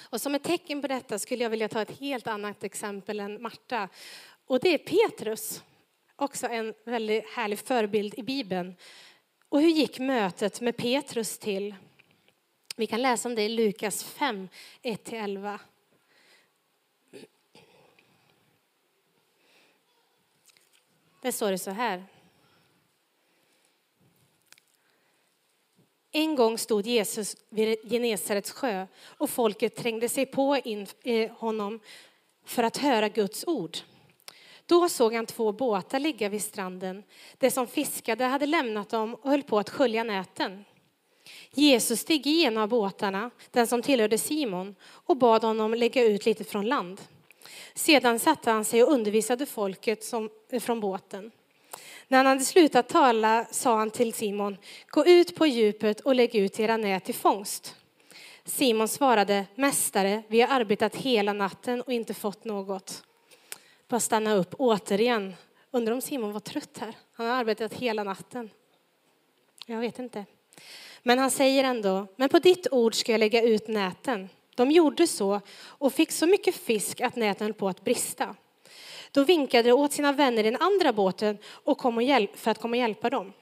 Och 0.00 0.20
som 0.20 0.34
ett 0.34 0.42
tecken 0.42 0.82
på 0.82 0.88
detta 0.88 1.18
skulle 1.18 1.42
jag 1.42 1.50
vilja 1.50 1.68
ta 1.68 1.82
ett 1.82 1.98
helt 1.98 2.26
annat 2.26 2.64
exempel 2.64 3.20
än 3.20 3.42
Marta. 3.42 3.88
Och 4.46 4.60
det 4.60 4.68
är 4.68 4.78
Petrus, 4.78 5.62
också 6.16 6.46
en 6.46 6.74
väldigt 6.84 7.28
härlig 7.28 7.58
förebild 7.58 8.14
i 8.18 8.22
Bibeln. 8.22 8.74
Och 9.48 9.60
hur 9.60 9.70
gick 9.70 9.98
mötet 9.98 10.60
med 10.60 10.76
Petrus 10.76 11.38
till? 11.38 11.74
Vi 12.76 12.86
kan 12.86 13.02
läsa 13.02 13.28
om 13.28 13.34
det 13.34 13.42
i 13.42 13.48
Lukas 13.48 14.04
5, 14.04 14.48
1-11. 14.82 15.58
Där 21.20 21.30
står 21.30 21.50
det 21.50 21.58
så 21.58 21.70
här. 21.70 22.04
En 26.12 26.36
gång 26.36 26.58
stod 26.58 26.86
Jesus 26.86 27.36
vid 27.48 27.90
Genesarets 27.90 28.50
sjö 28.50 28.86
och 29.02 29.30
folket 29.30 29.76
trängde 29.76 30.08
sig 30.08 30.26
på 30.26 30.56
in, 30.64 30.86
eh, 31.02 31.30
honom 31.30 31.80
för 32.44 32.62
att 32.62 32.76
höra 32.76 33.08
Guds 33.08 33.44
ord. 33.46 33.76
Då 34.66 34.88
såg 34.88 35.14
han 35.14 35.26
två 35.26 35.52
båtar 35.52 35.98
ligga 35.98 36.28
vid 36.28 36.42
stranden. 36.42 37.02
De 37.38 37.50
som 37.50 37.66
fiskade 37.66 38.24
hade 38.24 38.46
lämnat 38.46 38.88
dem 38.88 39.14
och 39.14 39.30
höll 39.30 39.42
på 39.42 39.58
att 39.58 39.70
skölja 39.70 40.04
näten. 40.04 40.64
Jesus 41.54 42.00
steg 42.00 42.26
i 42.26 42.44
en 42.44 42.58
av 42.58 42.68
båtarna, 42.68 43.30
den 43.50 43.66
som 43.66 43.82
tillhörde 43.82 44.18
Simon, 44.18 44.74
och 44.88 45.16
bad 45.16 45.44
honom 45.44 45.74
lägga 45.74 46.04
ut 46.04 46.26
lite 46.26 46.44
från 46.44 46.66
land. 46.66 47.00
Sedan 47.74 48.18
satte 48.18 48.50
han 48.50 48.64
sig 48.64 48.82
och 48.82 48.92
undervisade 48.92 49.46
folket 49.46 50.04
som, 50.04 50.30
från 50.60 50.80
båten. 50.80 51.30
När 52.08 52.18
han 52.18 52.26
hade 52.26 52.44
slutat 52.44 52.88
tala 52.88 53.46
sa 53.50 53.76
han 53.76 53.90
till 53.90 54.12
Simon, 54.12 54.56
gå 54.88 55.06
ut 55.06 55.36
på 55.36 55.46
djupet 55.46 56.00
och 56.00 56.14
lägg 56.14 56.34
ut 56.34 56.60
era 56.60 56.76
nät 56.76 57.04
till 57.04 57.14
fångst. 57.14 57.76
Simon 58.44 58.88
svarade, 58.88 59.46
Mästare, 59.54 60.22
vi 60.28 60.40
har 60.40 60.60
arbetat 60.60 60.96
hela 60.96 61.32
natten 61.32 61.82
och 61.82 61.92
inte 61.92 62.14
fått 62.14 62.44
något. 62.44 63.04
Bara 63.88 64.00
stanna 64.00 64.34
upp 64.34 64.54
återigen. 64.58 65.34
Undrar 65.70 65.94
om 65.94 66.00
Simon 66.00 66.32
var 66.32 66.40
trött 66.40 66.78
här. 66.78 66.94
Han 67.12 67.26
har 67.26 67.34
arbetat 67.34 67.74
hela 67.74 68.04
natten. 68.04 68.50
Jag 69.66 69.78
vet 69.78 69.98
inte. 69.98 70.24
Men 71.02 71.18
han 71.18 71.30
säger 71.30 71.64
ändå, 71.64 72.06
men 72.16 72.28
på 72.28 72.38
ditt 72.38 72.66
ord 72.70 72.94
ska 72.94 73.12
jag 73.12 73.18
lägga 73.18 73.42
ut 73.42 73.68
näten. 73.68 74.28
De 74.54 74.70
gjorde 74.70 75.06
så 75.06 75.40
och 75.64 75.92
fick 75.92 76.12
så 76.12 76.26
mycket 76.26 76.54
fisk 76.54 77.00
att 77.00 77.16
näten 77.16 77.44
höll 77.44 77.54
på 77.54 77.68
att 77.68 77.84
brista. 77.84 78.34
Då 79.10 79.24
vinkade 79.24 79.68
de 79.68 79.72
åt 79.72 79.92
sina 79.92 80.12
vänner 80.12 80.40
i 80.40 80.50
den 80.50 80.62
andra 80.62 80.92
båten 80.92 81.38
och 81.44 81.78
kom 81.78 81.96
och 81.96 82.02
hjälp, 82.02 82.38
för 82.38 82.50
att 82.50 82.58
komma 82.58 82.72
och 82.72 82.80
hjälpa 82.80 83.10
dem. 83.10 83.32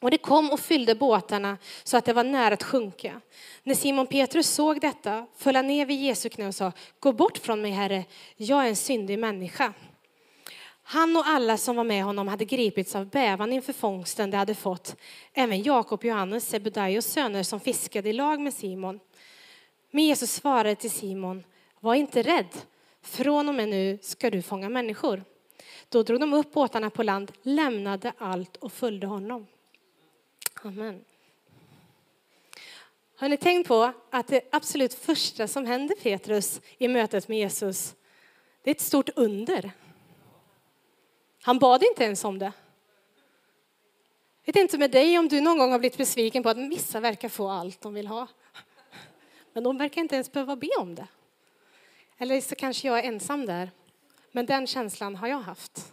Och 0.00 0.10
det 0.10 0.18
kom 0.18 0.50
och 0.50 0.60
fyllde 0.60 0.94
båtarna 0.94 1.58
så 1.84 1.96
att 1.96 2.04
det 2.04 2.12
var 2.12 2.24
nära 2.24 2.54
att 2.54 2.62
sjunka. 2.62 3.20
När 3.62 3.74
Simon 3.74 4.06
Petrus 4.06 4.50
såg 4.50 4.80
detta 4.80 5.26
föll 5.36 5.56
han 5.56 5.66
ner 5.66 5.86
vid 5.86 6.00
Jesu 6.00 6.28
knä 6.28 6.46
och 6.46 6.54
sa, 6.54 6.72
gå 7.00 7.12
bort 7.12 7.38
från 7.38 7.62
mig 7.62 7.70
Herre, 7.70 8.04
jag 8.36 8.64
är 8.64 8.68
en 8.68 8.76
syndig 8.76 9.18
människa. 9.18 9.72
Han 10.92 11.16
och 11.16 11.28
alla 11.28 11.56
som 11.56 11.76
var 11.76 11.84
med 11.84 12.04
honom 12.04 12.28
hade 12.28 12.44
gripits 12.44 12.96
av 12.96 13.06
bävan 13.06 13.52
inför 13.52 13.72
fångsten 13.72 14.30
de 14.30 14.36
hade 14.36 14.54
fått. 14.54 14.96
Även 15.32 15.62
Jakob, 15.62 16.04
Johannes, 16.04 16.48
Sebedaios 16.48 17.06
söner 17.06 17.42
som 17.42 17.60
fiskade 17.60 18.08
i 18.08 18.12
lag 18.12 18.40
med 18.40 18.54
Simon. 18.54 19.00
Men 19.90 20.04
Jesus 20.04 20.32
svarade 20.32 20.74
till 20.74 20.90
Simon, 20.90 21.44
var 21.80 21.94
inte 21.94 22.22
rädd. 22.22 22.48
Från 23.02 23.48
och 23.48 23.54
med 23.54 23.68
nu 23.68 23.98
ska 24.02 24.30
du 24.30 24.42
fånga 24.42 24.68
människor. 24.68 25.24
Då 25.88 26.02
drog 26.02 26.20
de 26.20 26.34
upp 26.34 26.52
båtarna 26.52 26.90
på 26.90 27.02
land, 27.02 27.32
lämnade 27.42 28.12
allt 28.18 28.56
och 28.56 28.72
följde 28.72 29.06
honom. 29.06 29.46
Amen. 30.62 31.04
Har 33.16 33.28
ni 33.28 33.36
tänkt 33.36 33.68
på 33.68 33.92
att 34.10 34.28
det 34.28 34.48
absolut 34.52 34.94
första 34.94 35.48
som 35.48 35.66
händer 35.66 35.94
Petrus 36.02 36.60
i 36.78 36.88
mötet 36.88 37.28
med 37.28 37.38
Jesus, 37.38 37.94
det 38.62 38.70
är 38.70 38.74
ett 38.74 38.80
stort 38.80 39.08
under. 39.16 39.72
Han 41.42 41.58
bad 41.58 41.82
inte 41.82 42.04
ens 42.04 42.24
om 42.24 42.38
det. 42.38 42.52
Jag 44.44 44.54
vet 44.54 44.62
inte 44.62 44.78
med 44.78 44.90
dig 44.90 45.18
om 45.18 45.28
du 45.28 45.40
någon 45.40 45.58
gång 45.58 45.72
har 45.72 45.78
blivit 45.78 45.98
besviken 45.98 46.42
på 46.42 46.48
att 46.48 46.56
vissa 46.56 47.00
verkar 47.00 47.28
få 47.28 47.48
allt 47.48 47.80
de 47.80 47.94
vill 47.94 48.06
ha. 48.06 48.26
Men 49.52 49.64
de 49.64 49.78
verkar 49.78 50.00
inte 50.00 50.14
ens 50.14 50.32
behöva 50.32 50.56
be 50.56 50.68
om 50.78 50.94
det. 50.94 51.06
Eller 52.18 52.40
så 52.40 52.54
kanske 52.54 52.88
jag 52.88 52.98
är 52.98 53.02
ensam 53.02 53.46
där. 53.46 53.70
Men 54.32 54.46
den 54.46 54.66
känslan 54.66 55.16
har 55.16 55.28
jag 55.28 55.40
haft. 55.40 55.92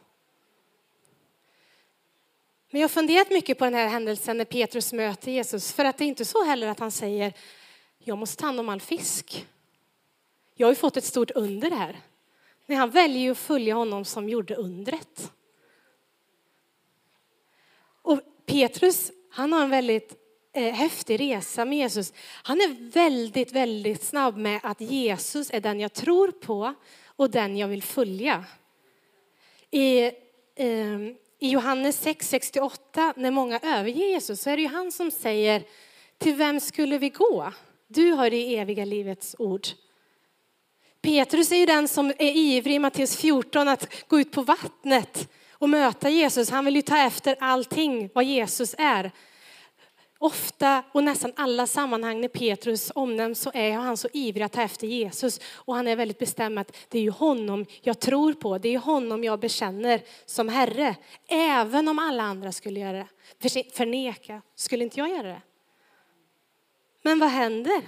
Men 2.70 2.82
jag 2.82 2.88
har 2.88 2.94
funderat 2.94 3.30
mycket 3.30 3.58
på 3.58 3.66
den 3.66 3.74
här 3.74 3.88
händelsen 3.88 4.38
när 4.38 4.46
Petrus 4.46 4.94
möter 4.94 5.32
Jesus. 5.32 5.74
För 5.74 5.86
att 5.86 5.98
det 5.98 6.04
är 6.04 6.08
inte 6.08 6.26
så 6.26 6.44
heller 6.44 6.68
att 6.68 6.80
han 6.80 6.92
säger, 6.92 7.34
jag 8.00 8.18
måste 8.18 8.38
ta 8.38 8.46
hand 8.46 8.60
om 8.60 8.70
all 8.70 8.82
fisk. 8.82 9.48
Jag 10.56 10.68
har 10.68 10.72
ju 10.72 10.76
fått 10.76 10.98
ett 10.98 11.04
stort 11.04 11.32
under 11.32 11.72
här. 11.72 12.02
Nej, 12.66 12.78
han 12.78 12.90
väljer 12.90 13.22
ju 13.22 13.32
att 13.32 13.38
följa 13.38 13.76
honom 13.76 14.06
som 14.06 14.30
gjorde 14.30 14.56
undret. 14.56 15.32
Och 18.02 18.22
Petrus, 18.48 19.12
han 19.30 19.54
har 19.54 19.64
en 19.64 19.70
väldigt 19.70 20.16
eh, 20.54 20.74
häftig 20.74 21.20
resa 21.20 21.66
med 21.66 21.78
Jesus. 21.78 22.14
Han 22.44 22.62
är 22.62 22.92
väldigt, 22.92 23.52
väldigt 23.52 24.04
snabb 24.04 24.38
med 24.38 24.60
att 24.64 24.82
Jesus 24.82 25.50
är 25.54 25.62
den 25.62 25.80
jag 25.80 25.94
tror 25.94 26.32
på 26.32 26.74
och 27.06 27.30
den 27.30 27.58
jag 27.58 27.68
vill 27.68 27.84
följa. 27.84 28.46
I, 29.72 30.04
eh, 30.56 31.00
i 31.40 31.50
Johannes 31.50 32.06
6.68, 32.06 33.14
när 33.16 33.32
många 33.32 33.60
överger 33.64 34.08
Jesus, 34.08 34.42
så 34.42 34.50
är 34.50 34.56
det 34.56 34.62
ju 34.62 34.68
han 34.68 34.92
som 34.92 35.12
säger 35.12 35.64
till 36.18 36.36
vem 36.36 36.60
skulle 36.60 36.98
vi 36.98 37.10
gå? 37.10 37.54
Du 37.88 38.12
har 38.12 38.30
det 38.30 38.58
eviga 38.58 38.86
livets 38.86 39.36
ord. 39.40 39.68
Petrus 41.02 41.52
är 41.52 41.56
ju 41.56 41.66
den 41.66 41.88
som 41.88 42.10
är 42.10 42.38
ivrig 42.38 42.76
i 42.76 42.80
Matteus 42.80 43.18
14 43.18 43.68
att 43.68 44.08
gå 44.08 44.20
ut 44.20 44.32
på 44.32 44.42
vattnet 44.42 45.30
och 45.60 45.70
möta 45.70 46.10
Jesus. 46.10 46.50
Han 46.50 46.66
vill 46.66 46.76
ju 46.76 46.82
ta 46.82 46.98
efter 46.98 47.36
allting 47.40 48.10
vad 48.14 48.24
Jesus 48.24 48.76
är. 48.78 49.12
Ofta 50.20 50.84
och 50.92 51.04
nästan 51.04 51.34
alla 51.36 51.68
sammanhang 51.68 52.22
när 52.22 52.28
Petrus 52.28 52.92
omnämns 52.96 53.42
så 53.42 53.52
är 53.54 53.72
han 53.72 53.98
så 53.98 54.08
ivrig 54.14 54.44
att 54.44 54.52
ta 54.52 54.62
efter 54.62 54.88
Jesus 54.88 55.40
och 55.54 55.76
han 55.76 55.88
är 55.88 55.96
väldigt 55.96 56.20
bestämd 56.20 56.60
att 56.60 56.78
det 56.90 56.98
är 56.98 57.04
ju 57.04 57.10
honom 57.10 57.66
jag 57.82 58.00
tror 58.00 58.34
på, 58.34 58.58
det 58.58 58.70
är 58.70 58.78
honom 58.78 59.24
jag 59.24 59.40
bekänner 59.40 60.02
som 60.26 60.50
Herre. 60.50 60.96
Även 61.28 61.88
om 61.88 62.00
alla 62.00 62.24
andra 62.24 62.52
skulle 62.52 62.80
göra 62.80 63.08
det, 63.38 63.76
förneka, 63.76 64.42
skulle 64.56 64.84
inte 64.84 65.00
jag 65.00 65.10
göra 65.10 65.28
det. 65.28 65.42
Men 67.02 67.20
vad 67.20 67.30
händer? 67.30 67.82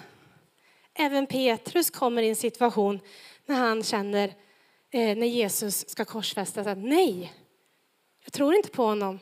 Även 0.94 1.28
Petrus 1.28 1.90
kommer 1.90 2.24
i 2.24 2.30
en 2.30 2.36
situation 2.36 3.00
när 3.46 3.56
han 3.56 3.84
känner, 3.84 4.28
eh, 4.92 5.18
när 5.18 5.28
Jesus 5.28 5.90
ska 5.90 6.06
korsfästas, 6.06 6.68
att 6.68 6.78
nej, 6.78 7.34
jag 8.30 8.34
tror 8.34 8.56
inte 8.56 8.70
på 8.70 8.84
honom. 8.84 9.20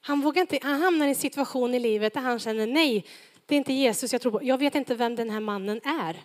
Han, 0.00 0.20
vågar 0.20 0.40
inte, 0.40 0.58
han 0.62 0.82
hamnar 0.82 1.06
i 1.06 1.08
en 1.08 1.14
situation 1.14 1.74
i 1.74 1.78
livet 1.78 2.14
där 2.14 2.20
han 2.20 2.38
känner 2.38 2.66
nej, 2.66 3.04
det 3.46 3.54
är 3.54 3.56
inte 3.56 3.72
Jesus 3.72 4.12
jag 4.12 4.22
tror 4.22 4.32
på. 4.32 4.42
Jag 4.42 4.58
vet 4.58 4.74
inte 4.74 4.94
vem 4.94 5.16
den 5.16 5.30
här 5.30 5.40
mannen 5.40 5.80
är. 5.84 6.22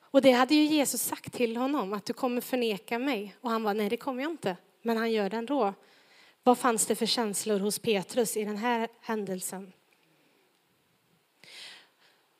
Och 0.00 0.22
det 0.22 0.32
hade 0.32 0.54
ju 0.54 0.64
Jesus 0.64 1.02
sagt 1.02 1.32
till 1.32 1.56
honom, 1.56 1.92
att 1.92 2.04
du 2.04 2.12
kommer 2.12 2.40
förneka 2.40 2.98
mig. 2.98 3.34
Och 3.40 3.50
han 3.50 3.62
var 3.62 3.74
nej 3.74 3.88
det 3.88 3.96
kommer 3.96 4.22
jag 4.22 4.32
inte. 4.32 4.56
Men 4.82 4.96
han 4.96 5.12
gör 5.12 5.30
det 5.30 5.36
ändå. 5.36 5.74
Vad 6.42 6.58
fanns 6.58 6.86
det 6.86 6.94
för 6.94 7.06
känslor 7.06 7.58
hos 7.58 7.78
Petrus 7.78 8.36
i 8.36 8.44
den 8.44 8.56
här 8.56 8.88
händelsen? 9.00 9.72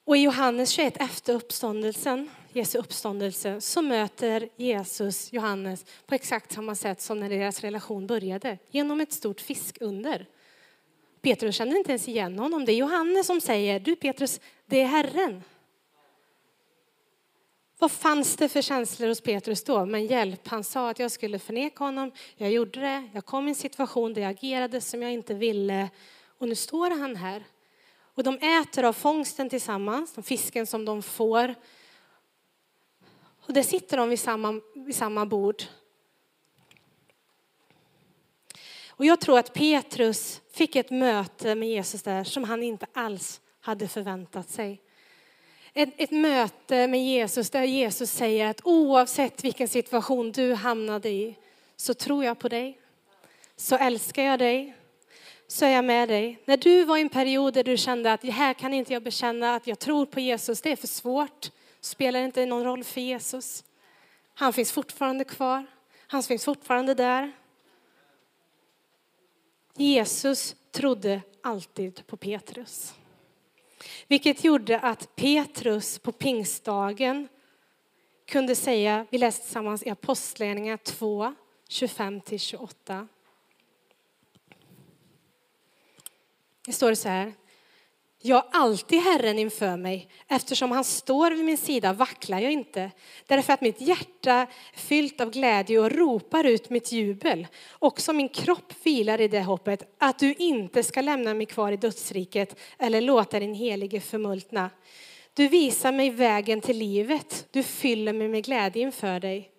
Och 0.04 0.16
i 0.16 0.20
Johannes 0.20 0.70
21 0.70 0.96
efter 0.96 1.34
uppståndelsen, 1.34 2.30
Jesu 2.52 2.78
uppståndelse, 2.78 3.60
så 3.60 3.82
möter 3.82 4.48
Jesus 4.56 5.32
Johannes 5.32 5.84
på 6.06 6.14
exakt 6.14 6.52
samma 6.52 6.74
sätt 6.74 7.00
som 7.00 7.20
när 7.20 7.28
deras 7.28 7.60
relation 7.60 8.06
började, 8.06 8.58
genom 8.70 9.00
ett 9.00 9.12
stort 9.12 9.40
fiskunder. 9.40 10.26
Petrus 11.20 11.56
känner 11.56 11.76
inte 11.76 11.90
ens 11.90 12.08
igen 12.08 12.38
honom. 12.38 12.64
Det 12.64 12.72
är 12.72 12.76
Johannes 12.76 13.26
som 13.26 13.40
säger, 13.40 13.80
du 13.80 13.96
Petrus, 13.96 14.40
det 14.66 14.80
är 14.80 14.86
Herren. 14.86 15.42
Vad 17.78 17.90
fanns 17.90 18.36
det 18.36 18.48
för 18.48 18.62
känslor 18.62 19.08
hos 19.08 19.20
Petrus 19.20 19.64
då? 19.64 19.86
Men 19.86 20.06
hjälp, 20.06 20.48
han 20.48 20.64
sa 20.64 20.90
att 20.90 20.98
jag 20.98 21.10
skulle 21.10 21.38
förneka 21.38 21.84
honom. 21.84 22.12
Jag 22.36 22.50
gjorde 22.50 22.80
det. 22.80 23.08
Jag 23.12 23.24
kom 23.24 23.46
i 23.46 23.50
en 23.50 23.54
situation 23.54 24.14
där 24.14 24.22
jag 24.22 24.30
agerade 24.30 24.80
som 24.80 25.02
jag 25.02 25.12
inte 25.12 25.34
ville. 25.34 25.88
Och 26.38 26.48
nu 26.48 26.54
står 26.54 26.90
han 26.90 27.16
här. 27.16 27.44
Och 28.14 28.22
de 28.22 28.38
äter 28.38 28.84
av 28.84 28.92
fångsten 28.92 29.48
tillsammans, 29.48 30.12
de 30.12 30.22
fisken 30.22 30.66
som 30.66 30.84
de 30.84 31.02
får. 31.02 31.54
Och 33.50 33.54
där 33.54 33.62
sitter 33.62 33.96
de 33.96 34.08
vid 34.08 34.20
samma, 34.20 34.60
vid 34.74 34.94
samma 34.94 35.26
bord. 35.26 35.62
Och 38.88 39.04
jag 39.04 39.20
tror 39.20 39.38
att 39.38 39.52
Petrus 39.52 40.40
fick 40.52 40.76
ett 40.76 40.90
möte 40.90 41.54
med 41.54 41.68
Jesus 41.68 42.02
där 42.02 42.24
som 42.24 42.44
han 42.44 42.62
inte 42.62 42.86
alls 42.92 43.40
hade 43.60 43.88
förväntat 43.88 44.50
sig. 44.50 44.80
Ett, 45.74 45.88
ett, 45.96 46.10
möte 46.10 46.86
med 46.86 47.04
Jesus 47.04 47.50
där 47.50 47.62
Jesus 47.62 48.10
säger 48.10 48.46
att 48.46 48.60
oavsett 48.64 49.44
vilken 49.44 49.68
situation 49.68 50.32
du 50.32 50.54
hamnade 50.54 51.08
i 51.08 51.36
så 51.76 51.94
tror 51.94 52.24
jag 52.24 52.38
på 52.38 52.48
dig. 52.48 52.80
Så 53.56 53.76
älskar 53.76 54.22
jag 54.22 54.38
dig. 54.38 54.76
Så 55.48 55.64
är 55.64 55.70
jag 55.70 55.84
med 55.84 56.08
dig. 56.08 56.38
När 56.44 56.56
du 56.56 56.84
var 56.84 56.96
i 56.96 57.00
en 57.00 57.08
period 57.08 57.54
där 57.54 57.64
du 57.64 57.76
kände 57.76 58.12
att 58.12 58.24
här 58.24 58.54
kan 58.54 58.74
inte 58.74 58.92
jag 58.92 59.02
bekänna 59.02 59.54
att 59.54 59.66
jag 59.66 59.78
tror 59.78 60.06
på 60.06 60.20
Jesus, 60.20 60.60
det 60.60 60.72
är 60.72 60.76
för 60.76 60.88
svårt. 60.88 61.50
Spelar 61.80 62.20
inte 62.20 62.46
någon 62.46 62.64
roll 62.64 62.84
för 62.84 63.00
Jesus. 63.00 63.64
Han 64.34 64.52
finns 64.52 64.72
fortfarande 64.72 65.24
kvar. 65.24 65.66
Han 66.06 66.22
finns 66.22 66.44
fortfarande 66.44 66.94
där. 66.94 67.32
Jesus 69.76 70.56
trodde 70.70 71.20
alltid 71.42 72.06
på 72.06 72.16
Petrus. 72.16 72.94
Vilket 74.08 74.44
gjorde 74.44 74.80
att 74.80 75.16
Petrus 75.16 75.98
på 75.98 76.12
pingstdagen 76.12 77.28
kunde 78.26 78.54
säga, 78.54 79.06
vi 79.10 79.18
läste 79.18 79.42
tillsammans 79.42 79.82
i 79.82 79.90
Apostlagärningarna 79.90 80.78
2, 80.78 81.34
25-28. 81.68 83.08
Det 86.66 86.72
står 86.72 86.94
så 86.94 87.08
här. 87.08 87.32
Jag 88.22 88.36
har 88.36 88.46
alltid 88.50 89.00
Herren 89.00 89.38
inför 89.38 89.76
mig. 89.76 90.08
Eftersom 90.28 90.70
han 90.70 90.84
står 90.84 91.30
vid 91.30 91.44
min 91.44 91.58
sida 91.58 91.92
vacklar 91.92 92.38
jag 92.38 92.52
inte. 92.52 92.90
Därför 93.26 93.52
att 93.52 93.60
mitt 93.60 93.80
hjärta 93.80 94.32
är 94.32 94.48
fyllt 94.74 95.20
av 95.20 95.30
glädje 95.30 95.78
och 95.78 95.90
ropar 95.92 96.44
ut 96.44 96.70
mitt 96.70 96.92
jubel. 96.92 97.46
Också 97.78 98.12
min 98.12 98.28
kropp 98.28 98.72
vilar 98.82 99.20
i 99.20 99.28
det 99.28 99.42
hoppet 99.42 99.94
att 99.98 100.18
du 100.18 100.34
inte 100.34 100.82
ska 100.82 101.00
lämna 101.00 101.34
mig 101.34 101.46
kvar 101.46 101.72
i 101.72 101.76
dödsriket 101.76 102.58
eller 102.78 103.00
låta 103.00 103.40
din 103.40 103.54
helige 103.54 104.00
förmultna. 104.00 104.70
Du 105.34 105.48
visar 105.48 105.92
mig 105.92 106.10
vägen 106.10 106.60
till 106.60 106.78
livet. 106.78 107.46
Du 107.50 107.62
fyller 107.62 108.12
mig 108.12 108.28
med 108.28 108.44
glädje 108.44 108.82
inför 108.82 109.20
dig. 109.20 109.49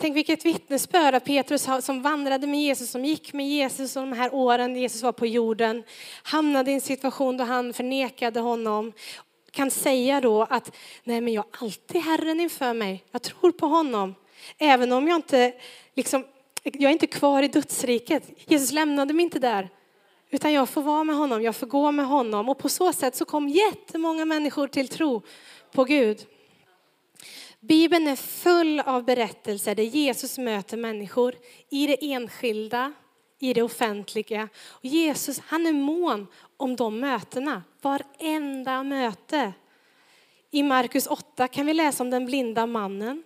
Tänk 0.00 0.16
vilket 0.16 0.44
vittnesbörd 0.44 1.14
av 1.14 1.20
Petrus 1.20 1.68
som 1.80 2.02
vandrade 2.02 2.46
med 2.46 2.60
Jesus, 2.60 2.90
som 2.90 3.04
gick 3.04 3.32
med 3.32 3.48
Jesus 3.48 3.94
de 3.94 4.12
här 4.12 4.34
åren 4.34 4.76
Jesus 4.76 5.02
var 5.02 5.12
på 5.12 5.26
jorden, 5.26 5.82
hamnade 6.22 6.70
i 6.70 6.74
en 6.74 6.80
situation 6.80 7.36
då 7.36 7.44
han 7.44 7.72
förnekade 7.72 8.40
honom, 8.40 8.92
kan 9.50 9.70
säga 9.70 10.20
då 10.20 10.42
att 10.42 10.76
nej 11.04 11.20
men 11.20 11.32
jag 11.32 11.44
har 11.50 11.66
alltid 11.66 12.02
Herren 12.02 12.40
inför 12.40 12.74
mig, 12.74 13.04
jag 13.10 13.22
tror 13.22 13.52
på 13.52 13.66
honom. 13.66 14.14
Även 14.58 14.92
om 14.92 15.08
jag 15.08 15.16
inte, 15.16 15.52
liksom, 15.94 16.24
jag 16.62 16.82
är 16.82 16.92
inte 16.92 17.06
kvar 17.06 17.42
i 17.42 17.48
dödsriket, 17.48 18.22
Jesus 18.46 18.72
lämnade 18.72 19.14
mig 19.14 19.24
inte 19.24 19.38
där. 19.38 19.68
Utan 20.30 20.52
jag 20.52 20.68
får 20.68 20.82
vara 20.82 21.04
med 21.04 21.16
honom, 21.16 21.42
jag 21.42 21.56
får 21.56 21.66
gå 21.66 21.92
med 21.92 22.06
honom. 22.06 22.48
Och 22.48 22.58
på 22.58 22.68
så 22.68 22.92
sätt 22.92 23.16
så 23.16 23.24
kom 23.24 23.48
jättemånga 23.48 24.24
människor 24.24 24.66
till 24.66 24.88
tro 24.88 25.22
på 25.72 25.84
Gud. 25.84 26.26
Bibeln 27.60 28.06
är 28.06 28.16
full 28.16 28.80
av 28.80 29.04
berättelser 29.04 29.74
där 29.74 29.82
Jesus 29.82 30.38
möter 30.38 30.76
människor 30.76 31.34
i 31.70 31.86
det 31.86 32.12
enskilda, 32.12 32.92
i 33.38 33.52
det 33.52 33.62
offentliga. 33.62 34.48
Och 34.68 34.84
Jesus 34.84 35.40
han 35.46 35.66
är 35.66 35.72
mån 35.72 36.26
om 36.56 36.76
de 36.76 37.00
mötena, 37.00 37.62
varenda 37.82 38.82
möte. 38.82 39.52
I 40.50 40.62
Markus 40.62 41.06
8 41.06 41.48
kan 41.48 41.66
vi 41.66 41.74
läsa 41.74 42.02
om 42.02 42.10
den 42.10 42.26
blinda 42.26 42.66
mannen. 42.66 43.22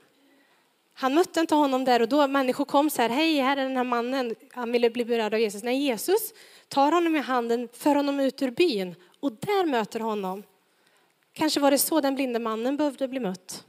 Han 0.95 1.15
mötte 1.15 1.41
inte 1.41 1.55
honom 1.55 1.85
där 1.85 2.03
och 2.03 2.09
då. 2.09 2.29
Människor 2.29 2.65
kom 2.65 2.91
så 2.91 3.03
här, 3.03 3.09
hej, 3.09 3.41
här 3.41 3.57
är 3.57 3.63
den 3.63 3.77
här 3.77 3.85
mannen. 3.85 4.35
Han 4.53 4.73
ville 4.73 4.91
bli 4.91 5.05
berörd 5.05 5.35
av 5.35 5.41
Jesus. 5.41 5.63
Nej, 5.63 5.79
Jesus 5.79 6.33
tar 6.69 6.93
honom 6.93 7.17
i 7.17 7.21
handen, 7.21 7.69
för 7.73 7.95
honom 7.95 8.21
ut 8.21 8.43
ur 8.43 8.51
byn 8.51 8.95
och 9.21 9.33
där 9.33 9.67
möter 9.67 10.01
honom. 10.01 10.43
Kanske 11.33 11.61
var 11.61 11.71
det 11.71 11.79
så 11.79 12.01
den 12.01 12.15
blinde 12.15 12.39
mannen 12.39 12.77
behövde 12.77 13.09
bli 13.09 13.21
mött. 13.21 13.65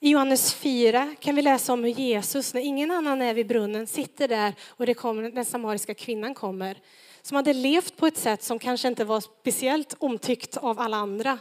I 0.00 0.10
Johannes 0.10 0.54
4 0.54 1.14
kan 1.20 1.34
vi 1.34 1.42
läsa 1.42 1.72
om 1.72 1.84
hur 1.84 1.90
Jesus, 1.90 2.54
när 2.54 2.60
ingen 2.60 2.90
annan 2.90 3.22
är 3.22 3.34
vid 3.34 3.46
brunnen, 3.46 3.86
sitter 3.86 4.28
där 4.28 4.54
och 4.68 4.86
det 4.86 4.94
kommer, 4.94 5.30
den 5.30 5.44
samariska 5.44 5.94
kvinnan 5.94 6.34
kommer. 6.34 6.78
Som 7.22 7.36
hade 7.36 7.52
levt 7.52 7.96
på 7.96 8.06
ett 8.06 8.16
sätt 8.16 8.42
som 8.42 8.58
kanske 8.58 8.88
inte 8.88 9.04
var 9.04 9.20
speciellt 9.20 9.94
omtyckt 9.98 10.56
av 10.56 10.80
alla 10.80 10.96
andra. 10.96 11.38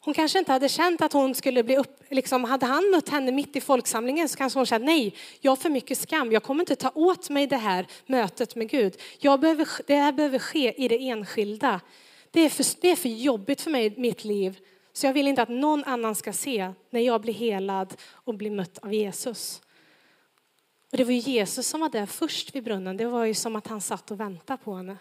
Hon 0.00 0.14
kanske 0.14 0.38
inte 0.38 0.52
hade 0.52 0.68
känt 0.68 1.00
att 1.00 1.12
hon 1.12 1.34
skulle 1.34 1.62
bli 1.62 1.76
upp, 1.76 2.02
liksom, 2.10 2.44
hade 2.44 2.66
han 2.66 2.90
mött 2.90 3.08
henne 3.08 3.32
mitt 3.32 3.56
i 3.56 3.60
folksamlingen 3.60 4.28
så 4.28 4.36
kanske 4.36 4.58
hon 4.58 4.66
kände 4.66 4.86
nej, 4.86 5.14
jag 5.40 5.50
har 5.50 5.56
för 5.56 5.70
mycket 5.70 5.98
skam, 5.98 6.32
jag 6.32 6.42
kommer 6.42 6.62
inte 6.62 6.76
ta 6.76 6.90
åt 6.94 7.30
mig 7.30 7.46
det 7.46 7.56
här 7.56 7.86
mötet 8.06 8.56
med 8.56 8.70
Gud. 8.70 9.00
Jag 9.18 9.40
behöver, 9.40 9.68
det 9.86 9.96
här 9.96 10.12
behöver 10.12 10.38
ske 10.38 10.84
i 10.84 10.88
det 10.88 11.08
enskilda. 11.08 11.80
Det 12.30 12.40
är, 12.40 12.48
för, 12.48 12.66
det 12.80 12.90
är 12.90 12.96
för 12.96 13.08
jobbigt 13.08 13.60
för 13.60 13.70
mig, 13.70 13.94
mitt 13.96 14.24
liv, 14.24 14.58
så 15.00 15.06
jag 15.06 15.12
vill 15.12 15.28
inte 15.28 15.42
att 15.42 15.48
någon 15.48 15.84
annan 15.84 16.14
ska 16.14 16.32
se 16.32 16.72
när 16.90 17.00
jag 17.00 17.20
blir 17.20 17.32
helad 17.32 17.96
och 18.12 18.34
blir 18.34 18.50
mött 18.50 18.78
av 18.78 18.94
Jesus. 18.94 19.62
Och 20.90 20.96
det 20.96 21.04
var 21.04 21.12
ju 21.12 21.18
Jesus 21.18 21.66
som 21.66 21.80
var 21.80 21.88
där 21.88 22.06
först 22.06 22.54
vid 22.54 22.64
brunnen. 22.64 22.96
Det 22.96 23.06
var 23.06 23.24
ju 23.24 23.34
som 23.34 23.56
att 23.56 23.66
han 23.66 23.80
satt 23.80 24.10
och 24.10 24.20
väntade 24.20 24.62
på 24.64 24.74
henne. 24.74 24.96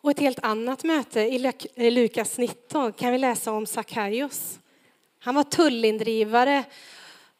Och 0.00 0.10
ett 0.10 0.20
helt 0.20 0.38
annat 0.38 0.84
möte 0.84 1.20
i 1.20 1.52
eh, 1.74 1.92
Lukas 1.92 2.38
19 2.38 2.92
kan 2.92 3.12
vi 3.12 3.18
läsa 3.18 3.52
om 3.52 3.66
Sackaios. 3.66 4.58
Han 5.18 5.34
var 5.34 5.44
tullindrivare 5.44 6.64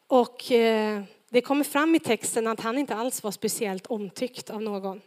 och 0.07 0.51
eh, 0.51 1.03
det 1.29 1.41
kommer 1.41 1.63
fram 1.63 1.95
i 1.95 1.99
texten 1.99 2.47
att 2.47 2.59
han 2.59 2.77
inte 2.77 2.95
alls 2.95 3.23
var 3.23 3.31
speciellt 3.31 3.87
omtyckt 3.87 4.49
av 4.49 4.61
någon. 4.61 5.01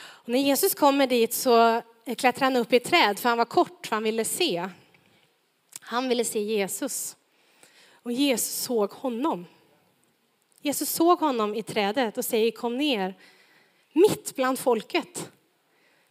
Och 0.00 0.28
när 0.28 0.38
Jesus 0.38 0.74
kommer 0.74 1.06
dit 1.06 1.34
så 1.34 1.82
klättrade 2.14 2.44
han 2.46 2.56
upp 2.56 2.72
i 2.72 2.76
ett 2.76 2.84
träd 2.84 3.18
för 3.18 3.28
han 3.28 3.38
var 3.38 3.44
kort, 3.44 3.86
för 3.86 3.96
han 3.96 4.02
ville 4.02 4.24
se. 4.24 4.68
Han 5.80 6.08
ville 6.08 6.24
se 6.24 6.40
Jesus. 6.40 7.16
Och 7.92 8.12
Jesus 8.12 8.62
såg 8.62 8.90
honom. 8.90 9.46
Jesus 10.60 10.90
såg 10.90 11.20
honom 11.20 11.54
i 11.54 11.62
trädet 11.62 12.18
och 12.18 12.24
säger 12.24 12.50
kom 12.50 12.76
ner 12.76 13.14
mitt 13.92 14.36
bland 14.36 14.58
folket. 14.58 15.32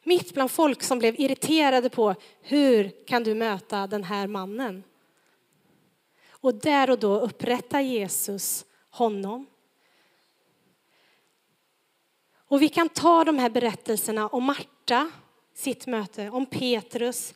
Mitt 0.03 0.33
bland 0.33 0.51
folk 0.51 0.83
som 0.83 0.99
blev 0.99 1.19
irriterade 1.19 1.89
på 1.89 2.15
hur 2.41 3.05
kan 3.05 3.23
du 3.23 3.35
möta 3.35 3.87
den 3.87 4.03
här 4.03 4.27
mannen? 4.27 4.83
Och 6.29 6.55
där 6.55 6.89
och 6.89 6.99
då 6.99 7.19
upprättar 7.19 7.81
Jesus 7.81 8.65
honom. 8.89 9.45
Och 12.47 12.61
vi 12.61 12.69
kan 12.69 12.89
ta 12.89 13.23
de 13.23 13.39
här 13.39 13.49
berättelserna 13.49 14.27
om 14.27 14.43
Marta 14.43 15.11
sitt 15.57 15.87
möte 15.87 16.29
om 16.29 16.45
Petrus, 16.45 17.33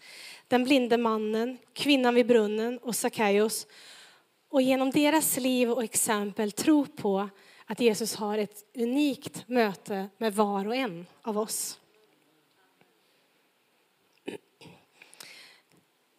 den 0.47 0.63
blinde 0.63 0.97
mannen, 0.97 1.57
kvinnan 1.73 2.15
vid 2.15 2.27
brunnen 2.27 2.77
och 2.77 2.95
Sackaios 2.95 3.67
och 4.49 4.61
genom 4.61 4.91
deras 4.91 5.37
liv 5.37 5.71
och 5.71 5.83
exempel 5.83 6.51
tro 6.51 6.85
på 6.85 7.29
att 7.65 7.79
Jesus 7.79 8.15
har 8.15 8.37
ett 8.37 8.65
unikt 8.75 9.47
möte 9.47 10.09
med 10.17 10.35
var 10.35 10.67
och 10.67 10.75
en 10.75 11.05
av 11.21 11.37
oss. 11.37 11.79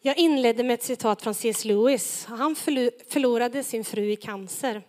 Jag 0.01 0.17
inledde 0.17 0.63
med 0.63 0.73
ett 0.73 0.83
citat 0.83 1.21
från 1.21 1.33
C.S. 1.33 1.65
Lewis. 1.65 2.25
Han 2.25 2.55
förlorade 2.55 3.63
sin 3.63 3.83
fru 3.83 4.11
i 4.11 4.15
cancer. 4.15 4.81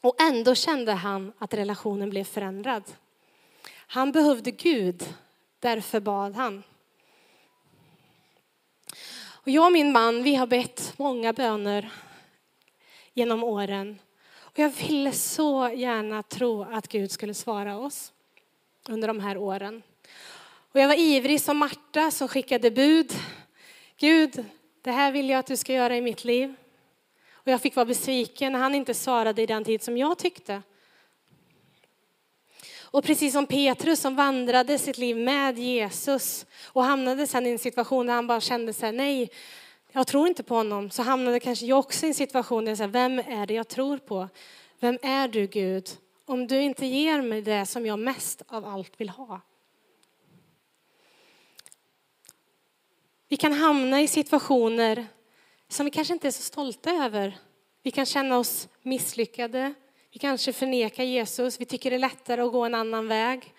Och 0.00 0.20
ändå 0.20 0.54
kände 0.54 0.92
han 0.92 1.32
att 1.38 1.54
relationen 1.54 2.10
blev 2.10 2.24
förändrad. 2.24 2.82
Han 3.70 4.12
behövde 4.12 4.50
Gud, 4.50 5.14
därför 5.60 6.00
bad 6.00 6.34
han. 6.34 6.62
Och 9.42 9.48
jag 9.48 9.66
och 9.66 9.72
min 9.72 9.92
man, 9.92 10.22
vi 10.22 10.34
har 10.34 10.46
bett 10.46 10.94
många 10.96 11.32
böner 11.32 11.92
genom 13.14 13.44
åren. 13.44 13.98
Och 14.38 14.58
jag 14.58 14.70
ville 14.70 15.12
så 15.12 15.70
gärna 15.74 16.22
tro 16.22 16.62
att 16.62 16.88
Gud 16.88 17.10
skulle 17.10 17.34
svara 17.34 17.78
oss 17.78 18.12
under 18.88 19.08
de 19.08 19.20
här 19.20 19.36
åren. 19.36 19.82
Och 20.72 20.80
jag 20.80 20.88
var 20.88 20.98
ivrig 20.98 21.40
som 21.40 21.58
Marta 21.58 22.10
som 22.10 22.28
skickade 22.28 22.70
bud. 22.70 23.12
Gud, 23.96 24.44
det 24.82 24.90
här 24.90 25.12
vill 25.12 25.30
jag 25.30 25.38
att 25.38 25.46
du 25.46 25.56
ska 25.56 25.72
göra 25.72 25.96
i 25.96 26.00
mitt 26.00 26.24
liv. 26.24 26.54
Och 27.32 27.48
jag 27.48 27.60
fick 27.60 27.76
vara 27.76 27.86
besviken 27.86 28.52
när 28.52 28.58
han 28.58 28.74
inte 28.74 28.94
svarade 28.94 29.42
i 29.42 29.46
den 29.46 29.64
tid 29.64 29.82
som 29.82 29.96
jag 29.96 30.18
tyckte. 30.18 30.62
Och 32.92 33.04
precis 33.04 33.32
som 33.32 33.46
Petrus 33.46 34.00
som 34.00 34.16
vandrade 34.16 34.78
sitt 34.78 34.98
liv 34.98 35.16
med 35.16 35.58
Jesus 35.58 36.46
och 36.66 36.84
hamnade 36.84 37.26
sen 37.26 37.46
i 37.46 37.50
en 37.50 37.58
situation 37.58 38.06
där 38.06 38.14
han 38.14 38.26
bara 38.26 38.40
kände 38.40 38.72
sig 38.72 38.92
nej, 38.92 39.30
jag 39.92 40.06
tror 40.06 40.28
inte 40.28 40.42
på 40.42 40.54
honom, 40.54 40.90
så 40.90 41.02
hamnade 41.02 41.40
kanske 41.40 41.66
jag 41.66 41.78
också 41.78 42.06
i 42.06 42.08
en 42.08 42.14
situation 42.14 42.64
där 42.64 42.70
jag 42.70 42.78
säger, 42.78 42.90
vem 42.90 43.18
är 43.18 43.46
det 43.46 43.54
jag 43.54 43.68
tror 43.68 43.98
på? 43.98 44.28
Vem 44.80 44.98
är 45.02 45.28
du 45.28 45.46
Gud? 45.46 45.88
Om 46.24 46.46
du 46.46 46.62
inte 46.62 46.86
ger 46.86 47.22
mig 47.22 47.42
det 47.42 47.66
som 47.66 47.86
jag 47.86 47.98
mest 47.98 48.42
av 48.48 48.64
allt 48.64 49.00
vill 49.00 49.08
ha. 49.08 49.40
Vi 53.28 53.36
kan 53.36 53.52
hamna 53.52 54.02
i 54.02 54.08
situationer 54.08 55.06
som 55.68 55.84
vi 55.84 55.90
kanske 55.90 56.14
inte 56.14 56.26
är 56.26 56.32
så 56.32 56.42
stolta 56.42 56.90
över. 56.90 57.38
Vi 57.82 57.90
kan 57.90 58.06
känna 58.06 58.38
oss 58.38 58.68
misslyckade. 58.82 59.74
Vi 60.12 60.18
kanske 60.18 60.52
förnekar 60.52 61.04
Jesus. 61.04 61.60
Vi 61.60 61.64
tycker 61.64 61.90
det 61.90 61.96
är 61.96 61.98
lättare 61.98 62.40
att 62.40 62.52
gå 62.52 62.64
en 62.64 62.74
annan 62.74 63.08
väg. 63.08 63.54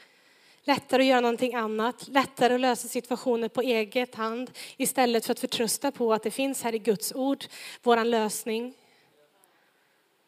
Lättare 0.64 1.02
att 1.02 1.08
göra 1.08 1.22
någonting 1.22 1.56
annat. 1.56 2.08
Lättare 2.08 2.54
att 2.54 2.62
lösa 2.62 2.88
situationer 2.88 3.50
på 3.50 3.62
eget 3.62 4.16
hand 4.16 4.52
istället 4.78 5.26
för 5.26 5.32
att 5.32 5.40
förtrösta 5.40 5.92
på 5.92 6.14
att 6.14 6.24
det 6.24 6.32
finns 6.32 6.64
här 6.64 6.76
i 6.76 6.80
Guds 6.80 7.14
ord, 7.16 7.46
vår 7.84 8.06
lösning. 8.06 8.74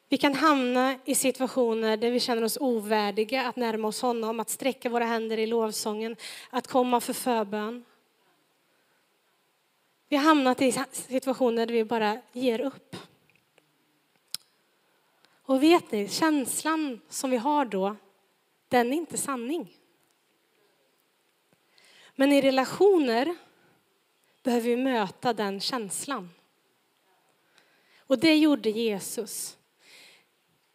Vi 0.09 0.17
kan 0.17 0.35
hamna 0.35 0.95
i 1.05 1.15
situationer 1.15 1.97
där 1.97 2.11
vi 2.11 2.19
känner 2.19 2.43
oss 2.43 2.57
ovärdiga 2.61 3.47
att 3.47 3.55
närma 3.55 3.87
oss 3.87 4.01
honom, 4.01 4.39
att 4.39 4.49
sträcka 4.49 4.89
våra 4.89 5.05
händer 5.05 5.37
i 5.37 5.47
lovsången, 5.47 6.15
att 6.49 6.67
komma 6.67 7.01
för 7.01 7.13
förbön. 7.13 7.85
Vi 10.09 10.17
har 10.17 10.23
hamnat 10.23 10.61
i 10.61 10.71
situationer 10.91 11.65
där 11.65 11.73
vi 11.73 11.83
bara 11.83 12.21
ger 12.33 12.61
upp. 12.61 12.95
Och 15.53 15.63
vet 15.63 15.91
ni, 15.91 16.09
känslan 16.09 17.01
som 17.09 17.29
vi 17.29 17.37
har 17.37 17.65
då, 17.65 17.95
den 18.67 18.93
är 18.93 18.97
inte 18.97 19.17
sanning. 19.17 19.77
Men 22.15 22.31
i 22.31 22.41
relationer 22.41 23.35
behöver 24.43 24.69
vi 24.69 24.77
möta 24.77 25.33
den 25.33 25.59
känslan. 25.59 26.29
Och 27.97 28.19
det 28.19 28.35
gjorde 28.35 28.69
Jesus. 28.69 29.57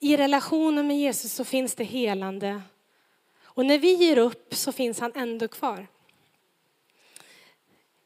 I 0.01 0.17
relationen 0.17 0.87
med 0.87 0.99
Jesus 0.99 1.33
så 1.33 1.45
finns 1.45 1.75
det 1.75 1.85
helande. 1.85 2.63
Och 3.43 3.67
när 3.67 3.79
vi 3.79 3.93
ger 3.93 4.19
upp 4.19 4.55
så 4.55 4.73
finns 4.73 5.01
han 5.01 5.13
ändå 5.15 5.49
kvar. 5.49 5.87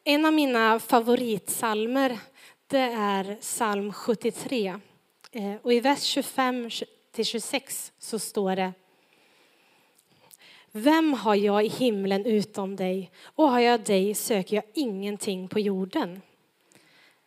En 0.05 0.25
av 0.25 0.33
mina 0.33 0.81
favoritsalmer 0.81 2.19
det 2.67 2.79
är 2.79 3.37
psalm 3.41 3.93
73. 3.93 4.81
Eh, 5.35 5.55
och 5.63 5.73
i 5.73 5.81
vers 5.81 6.17
25-26 6.17 7.93
så 7.99 8.19
står 8.19 8.57
det 8.57 8.73
Vem 10.73 11.13
har 11.13 11.35
jag 11.35 11.65
i 11.65 11.69
himlen 11.69 12.27
utom 12.27 12.77
dig? 12.77 13.11
Och 13.25 13.49
har 13.49 13.61
jag 13.61 13.81
dig 13.81 14.15
söker 14.15 14.57
jag 14.57 14.65
ingenting 14.75 15.49
på 15.49 15.61
jorden. 15.61 16.21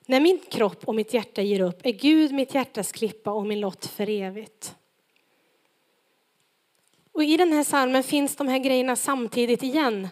När 0.05 0.19
min 0.19 0.39
kropp 0.49 0.87
och 0.87 0.95
mitt 0.95 1.13
hjärta 1.13 1.41
ger 1.41 1.59
upp 1.59 1.85
är 1.85 1.91
Gud 1.91 2.31
mitt 2.31 2.53
hjärtas 2.53 2.91
klippa 2.91 3.31
och 3.31 3.45
min 3.45 3.59
lott 3.59 3.85
för 3.85 4.09
evigt. 4.09 4.75
Och 7.11 7.23
i 7.23 7.37
den 7.37 7.53
här 7.53 7.63
salmen 7.63 8.03
finns 8.03 8.35
de 8.35 8.47
här 8.47 8.59
grejerna 8.59 8.95
samtidigt 8.95 9.63
igen. 9.63 10.07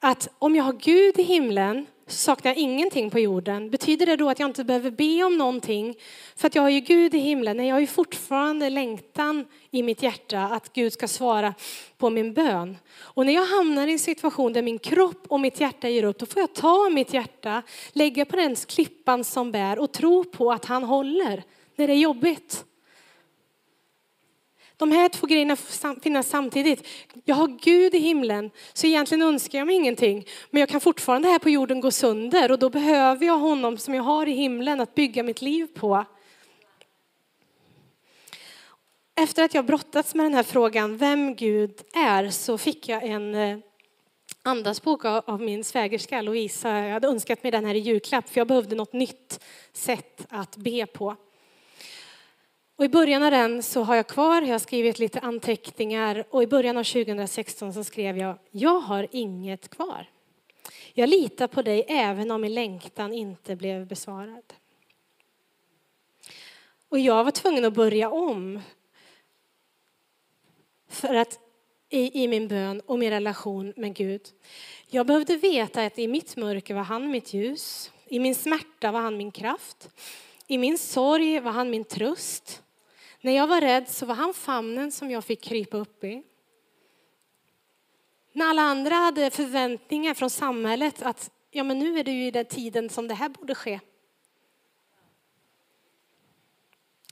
Att 0.00 0.28
om 0.38 0.56
jag 0.56 0.64
har 0.64 0.72
Gud 0.72 1.18
i 1.18 1.22
himlen 1.22 1.86
så 2.08 2.16
saknar 2.16 2.50
jag 2.50 2.58
ingenting 2.58 3.10
på 3.10 3.18
jorden. 3.18 3.70
Betyder 3.70 4.06
det 4.06 4.16
då 4.16 4.30
att 4.30 4.38
jag 4.38 4.48
inte 4.48 4.64
behöver 4.64 4.90
be 4.90 5.24
om 5.24 5.38
någonting? 5.38 5.94
För 6.36 6.46
att 6.46 6.54
jag 6.54 6.62
har 6.62 6.70
ju 6.70 6.80
Gud 6.80 7.14
i 7.14 7.18
himlen. 7.18 7.56
Nej, 7.56 7.66
jag 7.66 7.74
har 7.74 7.80
ju 7.80 7.86
fortfarande 7.86 8.70
längtan 8.70 9.44
i 9.70 9.82
mitt 9.82 10.02
hjärta 10.02 10.40
att 10.40 10.72
Gud 10.72 10.92
ska 10.92 11.08
svara 11.08 11.54
på 11.98 12.10
min 12.10 12.34
bön. 12.34 12.76
Och 12.98 13.26
när 13.26 13.32
jag 13.32 13.46
hamnar 13.46 13.86
i 13.86 13.92
en 13.92 13.98
situation 13.98 14.52
där 14.52 14.62
min 14.62 14.78
kropp 14.78 15.26
och 15.28 15.40
mitt 15.40 15.60
hjärta 15.60 15.88
ger 15.88 16.04
upp, 16.04 16.18
då 16.18 16.26
får 16.26 16.40
jag 16.40 16.54
ta 16.54 16.90
mitt 16.90 17.14
hjärta, 17.14 17.62
lägga 17.92 18.24
på 18.24 18.36
den 18.36 18.56
klippan 18.56 19.24
som 19.24 19.52
bär 19.52 19.78
och 19.78 19.92
tro 19.92 20.24
på 20.24 20.52
att 20.52 20.64
han 20.64 20.84
håller 20.84 21.42
när 21.76 21.86
det 21.86 21.92
är 21.92 21.98
jobbigt. 21.98 22.64
De 24.78 24.92
här 24.92 25.08
två 25.08 25.26
grejerna 25.26 25.56
får 25.56 26.00
finnas 26.00 26.28
samtidigt. 26.28 26.86
Jag 27.24 27.34
har 27.34 27.46
Gud 27.46 27.94
i 27.94 27.98
himlen, 27.98 28.50
så 28.72 28.86
egentligen 28.86 29.22
önskar 29.22 29.58
jag 29.58 29.66
mig 29.66 29.76
ingenting. 29.76 30.26
Men 30.50 30.60
jag 30.60 30.68
kan 30.68 30.80
fortfarande 30.80 31.28
här 31.28 31.38
på 31.38 31.50
jorden 31.50 31.80
gå 31.80 31.90
sönder 31.90 32.52
och 32.52 32.58
då 32.58 32.70
behöver 32.70 33.26
jag 33.26 33.38
honom 33.38 33.78
som 33.78 33.94
jag 33.94 34.02
har 34.02 34.26
i 34.26 34.32
himlen 34.32 34.80
att 34.80 34.94
bygga 34.94 35.22
mitt 35.22 35.42
liv 35.42 35.66
på. 35.66 36.04
Efter 39.20 39.44
att 39.44 39.54
jag 39.54 39.66
brottats 39.66 40.14
med 40.14 40.26
den 40.26 40.34
här 40.34 40.42
frågan, 40.42 40.96
vem 40.96 41.34
Gud 41.34 41.82
är, 41.94 42.30
så 42.30 42.58
fick 42.58 42.88
jag 42.88 43.02
en 43.02 43.34
eh, 43.34 43.58
andasbok 44.42 45.04
av 45.04 45.40
min 45.40 45.64
svägerska 45.64 46.22
Lovisa. 46.22 46.70
Jag 46.70 46.92
hade 46.92 47.08
önskat 47.08 47.42
mig 47.42 47.52
den 47.52 47.64
här 47.64 47.74
i 47.74 47.78
julklapp 47.78 48.28
för 48.28 48.40
jag 48.40 48.46
behövde 48.46 48.76
något 48.76 48.92
nytt 48.92 49.40
sätt 49.72 50.26
att 50.28 50.56
be 50.56 50.86
på. 50.86 51.16
Och 52.78 52.84
I 52.84 52.88
början 52.88 53.22
av 53.22 53.30
den 53.30 53.62
så 53.62 53.82
har 53.82 53.96
jag 53.96 54.06
kvar, 54.06 54.42
jag 54.42 54.54
har 54.54 54.58
skrivit 54.58 54.98
lite 54.98 55.20
anteckningar 55.20 56.24
och 56.30 56.42
i 56.42 56.46
början 56.46 56.76
av 56.76 56.84
2016 56.84 57.72
så 57.72 57.84
skrev 57.84 58.18
jag, 58.18 58.38
jag 58.50 58.80
har 58.80 59.06
inget 59.10 59.68
kvar. 59.68 60.06
Jag 60.94 61.08
litar 61.08 61.46
på 61.46 61.62
dig 61.62 61.84
även 61.88 62.30
om 62.30 62.40
min 62.40 62.54
längtan 62.54 63.12
inte 63.12 63.56
blev 63.56 63.86
besvarad. 63.86 64.52
Och 66.88 66.98
jag 66.98 67.24
var 67.24 67.30
tvungen 67.30 67.64
att 67.64 67.74
börja 67.74 68.10
om. 68.10 68.60
För 70.88 71.14
att 71.14 71.38
i, 71.88 72.24
i 72.24 72.28
min 72.28 72.48
bön 72.48 72.80
och 72.80 72.98
min 72.98 73.10
relation 73.10 73.72
med 73.76 73.94
Gud. 73.94 74.22
Jag 74.86 75.06
behövde 75.06 75.36
veta 75.36 75.84
att 75.84 75.98
i 75.98 76.08
mitt 76.08 76.36
mörker 76.36 76.74
var 76.74 76.82
han 76.82 77.10
mitt 77.10 77.34
ljus. 77.34 77.92
I 78.06 78.18
min 78.18 78.34
smärta 78.34 78.92
var 78.92 79.00
han 79.00 79.16
min 79.16 79.30
kraft. 79.30 79.90
I 80.46 80.58
min 80.58 80.78
sorg 80.78 81.40
var 81.40 81.52
han 81.52 81.70
min 81.70 81.84
tröst. 81.84 82.62
När 83.28 83.34
jag 83.34 83.46
var 83.46 83.60
rädd 83.60 83.88
så 83.88 84.06
var 84.06 84.14
han 84.14 84.34
famnen 84.34 84.92
som 84.92 85.10
jag 85.10 85.24
fick 85.24 85.40
krypa 85.40 85.76
upp 85.76 86.04
i. 86.04 86.22
När 88.32 88.46
alla 88.46 88.62
andra 88.62 88.94
hade 88.94 89.30
förväntningar 89.30 90.14
från 90.14 90.30
samhället 90.30 91.02
att 91.02 91.30
ja, 91.50 91.64
men 91.64 91.78
nu 91.78 91.98
är 91.98 92.04
det 92.04 92.10
ju 92.10 92.26
i 92.26 92.30
den 92.30 92.44
tiden 92.44 92.90
som 92.90 93.08
det 93.08 93.14
här 93.14 93.28
borde 93.28 93.54
ske. 93.54 93.80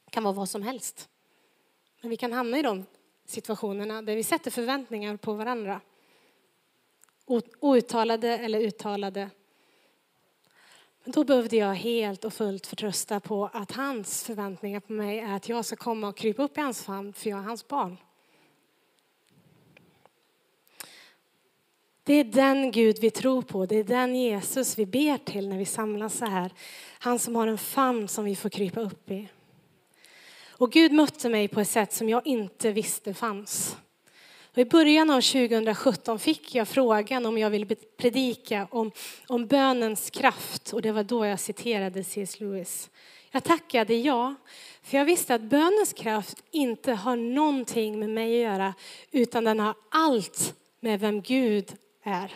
Det 0.05 0.11
kan 0.11 0.25
vara 0.25 0.35
vad 0.35 0.49
som 0.49 0.63
helst. 0.63 1.09
Men 2.01 2.11
vi 2.11 2.17
kan 2.17 2.33
hamna 2.33 2.59
i 2.59 2.63
de 2.63 2.85
situationerna 3.25 4.03
där 4.03 4.17
vi 4.17 4.23
sätter 4.23 4.51
förväntningar 4.51 5.17
på 5.17 5.35
varandra. 5.35 5.81
Outtalade 7.61 8.39
eller 8.39 8.61
uttalade. 8.61 9.31
Då 11.09 11.25
behövde 11.25 11.57
jag 11.57 11.75
helt 11.75 12.25
och 12.25 12.33
fullt 12.33 12.67
förtrösta 12.67 13.21
på 13.21 13.51
att 13.53 13.73
hans 13.73 14.25
förväntningar 14.25 14.81
på 14.81 14.93
mig 14.93 15.19
är 15.19 15.37
att 15.37 15.49
jag 15.49 15.65
ska 15.65 15.77
komma 15.77 16.09
och 16.09 16.17
krypa 16.17 16.43
upp 16.43 16.59
i 16.59 16.61
hans 16.61 16.83
famn 16.83 17.13
för 17.13 17.31
jag 17.31 17.39
är 17.39 17.43
hans 17.43 17.69
barn. 17.69 17.97
Det 22.05 22.15
är 22.15 22.25
den 22.25 22.71
Gud 22.71 22.99
vi 23.01 23.11
tror 23.11 23.43
på, 23.43 23.67
det 23.67 23.77
är 23.77 23.85
den 23.85 24.17
Jesus 24.17 24.79
vi 24.79 24.87
ber 24.87 25.19
till 25.19 25.49
när 25.49 25.59
vi 25.59 25.65
samlas 25.65 26.15
så 26.15 26.25
här. 26.25 26.53
Han 26.99 27.19
som 27.19 27.37
har 27.37 27.47
en 27.47 27.59
famn 27.59 28.09
som 28.09 28.25
vi 28.25 28.37
får 28.37 28.49
krypa 28.49 28.81
upp 28.81 29.11
i. 29.11 29.29
Och 30.51 30.73
Gud 30.73 30.93
mötte 30.93 31.29
mig 31.29 31.49
på 31.49 31.61
ett 31.61 31.69
sätt 31.69 31.93
som 31.93 32.09
jag 32.09 32.27
inte 32.27 32.73
visste 32.73 33.15
fanns. 33.15 33.77
Och 34.57 34.61
I 34.61 34.65
början 34.65 35.11
av 35.11 35.21
2017 35.21 36.19
fick 36.19 36.55
jag 36.55 36.69
frågan 36.69 37.27
om 37.27 37.39
jag 37.39 37.51
ville 37.51 37.67
predika 37.97 38.69
om, 38.71 38.93
om 39.27 39.47
bönens 39.47 40.11
kraft 40.11 40.73
och 40.73 40.83
det 40.83 40.93
var 40.93 41.03
då 41.03 41.27
jag 41.27 41.41
citerade 41.41 42.05
C.S. 42.05 42.41
Lewis. 42.41 42.91
Jag 43.31 43.45
tackade 43.45 43.95
ja, 43.95 44.35
för 44.83 44.99
jag 44.99 45.05
visste 45.05 45.35
att 45.35 45.43
bönens 45.43 45.93
kraft 45.93 46.43
inte 46.51 46.93
har 46.93 47.17
någonting 47.17 47.99
med 47.99 48.11
mig 48.11 48.35
att 48.35 48.53
göra 48.53 48.75
utan 49.11 49.45
den 49.45 49.61
har 49.61 49.75
allt 49.89 50.55
med 50.81 51.01
vem 51.01 51.23
Gud 51.23 51.75
är. 52.03 52.33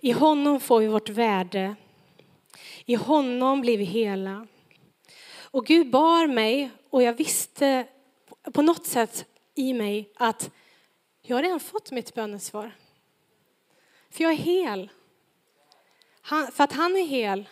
I 0.00 0.12
honom 0.12 0.60
får 0.60 0.80
vi 0.80 0.86
vårt 0.86 1.08
värde. 1.08 1.74
I 2.84 2.94
honom 2.94 3.60
blir 3.60 3.78
vi 3.78 3.84
hela. 3.84 4.46
Och 5.40 5.66
Gud 5.66 5.90
bar 5.90 6.26
mig 6.26 6.70
och 6.90 7.02
jag 7.02 7.12
visste 7.12 7.86
på 8.52 8.62
något 8.62 8.86
sätt 8.86 9.24
i 9.54 9.72
mig 9.72 10.10
att 10.14 10.50
jag 11.22 11.36
har 11.36 11.42
redan 11.42 11.60
fått 11.60 11.90
mitt 11.90 12.14
bönesvar. 12.14 12.72
För 14.10 14.24
jag 14.24 14.32
är 14.32 14.36
hel. 14.36 14.90
Han, 16.22 16.52
för 16.52 16.64
att 16.64 16.72
han 16.72 16.96
är 16.96 17.06
hel. 17.06 17.48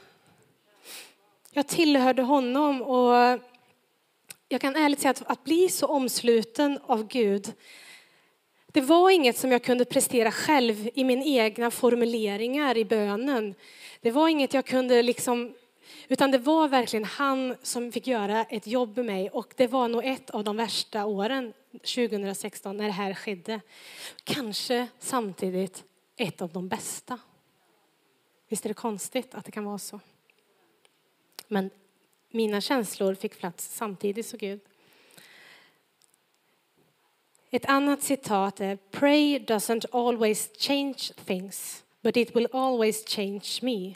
Jag 1.50 1.66
tillhörde 1.66 2.22
honom 2.22 2.82
och 2.82 3.40
jag 4.48 4.60
kan 4.60 4.76
ärligt 4.76 5.00
säga 5.00 5.10
att, 5.10 5.22
att 5.26 5.44
bli 5.44 5.68
så 5.68 5.86
omsluten 5.86 6.78
av 6.86 7.06
Gud 7.06 7.54
det 8.72 8.80
var 8.80 9.10
inget 9.10 9.38
som 9.38 9.52
jag 9.52 9.62
kunde 9.62 9.84
prestera 9.84 10.30
själv 10.30 10.88
i 10.94 11.04
mina 11.04 11.24
egna 11.24 11.70
formuleringar 11.70 12.76
i 12.76 12.84
bönen. 12.84 13.54
Det 14.00 14.10
var 14.10 14.28
inget 14.28 14.54
jag 14.54 14.66
kunde 14.66 15.02
liksom, 15.02 15.54
utan 16.08 16.30
det 16.30 16.38
var 16.38 16.68
verkligen 16.68 17.04
han 17.04 17.56
som 17.62 17.92
fick 17.92 18.06
göra 18.06 18.44
ett 18.44 18.66
jobb 18.66 18.96
med 18.96 19.06
mig 19.06 19.30
och 19.30 19.54
det 19.56 19.66
var 19.66 19.88
nog 19.88 20.04
ett 20.04 20.30
av 20.30 20.44
de 20.44 20.56
värsta 20.56 21.06
åren 21.06 21.52
2016 21.72 22.76
när 22.76 22.84
det 22.84 22.92
här 22.92 23.14
skedde. 23.14 23.60
Kanske 24.24 24.88
samtidigt 24.98 25.84
ett 26.16 26.42
av 26.42 26.52
de 26.52 26.68
bästa. 26.68 27.18
Visst 28.48 28.64
är 28.64 28.68
det 28.68 28.74
konstigt 28.74 29.34
att 29.34 29.44
det 29.44 29.52
kan 29.52 29.64
vara 29.64 29.78
så? 29.78 30.00
Men 31.48 31.70
mina 32.30 32.60
känslor 32.60 33.14
fick 33.14 33.38
plats 33.38 33.74
samtidigt, 33.74 34.26
så 34.26 34.36
Gud. 34.36 34.60
Ett 37.50 37.64
annat 37.64 38.02
citat 38.02 38.60
är 38.60 38.76
Pray 38.76 39.38
doesn't 39.38 39.86
always 39.92 40.50
change 40.58 40.98
things, 41.24 41.84
but 42.02 42.16
it 42.16 42.36
will 42.36 42.48
always 42.52 43.08
change 43.08 43.58
me. 43.62 43.94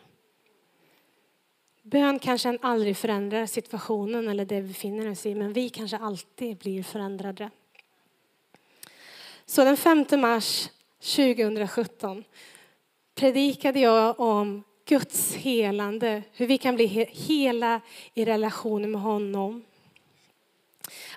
Bön 1.82 2.18
kanske 2.18 2.58
aldrig 2.62 2.96
förändrar 2.96 3.46
situationen 3.46 4.28
eller 4.28 4.44
det 4.44 4.60
vi 4.60 4.68
befinner 4.68 5.10
oss 5.10 5.26
i, 5.26 5.34
men 5.34 5.52
vi 5.52 5.68
kanske 5.68 5.96
alltid 5.96 6.56
blir 6.56 6.82
förändrade. 6.82 7.50
Så 9.46 9.64
den 9.64 9.76
5 9.76 10.06
mars 10.10 10.68
2017 11.00 12.24
predikade 13.14 13.80
jag 13.80 14.20
om 14.20 14.62
Guds 14.84 15.34
helande, 15.34 16.22
hur 16.32 16.46
vi 16.46 16.58
kan 16.58 16.74
bli 16.74 16.86
hela 17.10 17.80
i 18.14 18.24
relationen 18.24 18.90
med 18.90 19.00
honom. 19.00 19.64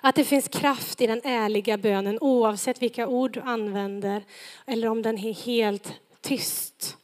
Att 0.00 0.14
det 0.14 0.24
finns 0.24 0.48
kraft 0.48 1.00
i 1.00 1.06
den 1.06 1.20
ärliga 1.24 1.78
bönen 1.78 2.18
oavsett 2.20 2.82
vilka 2.82 3.06
ord 3.06 3.32
du 3.32 3.40
använder 3.40 4.24
eller 4.66 4.88
om 4.88 5.02
den 5.02 5.18
är 5.18 5.34
helt 5.34 5.92
tyst. 6.20 6.96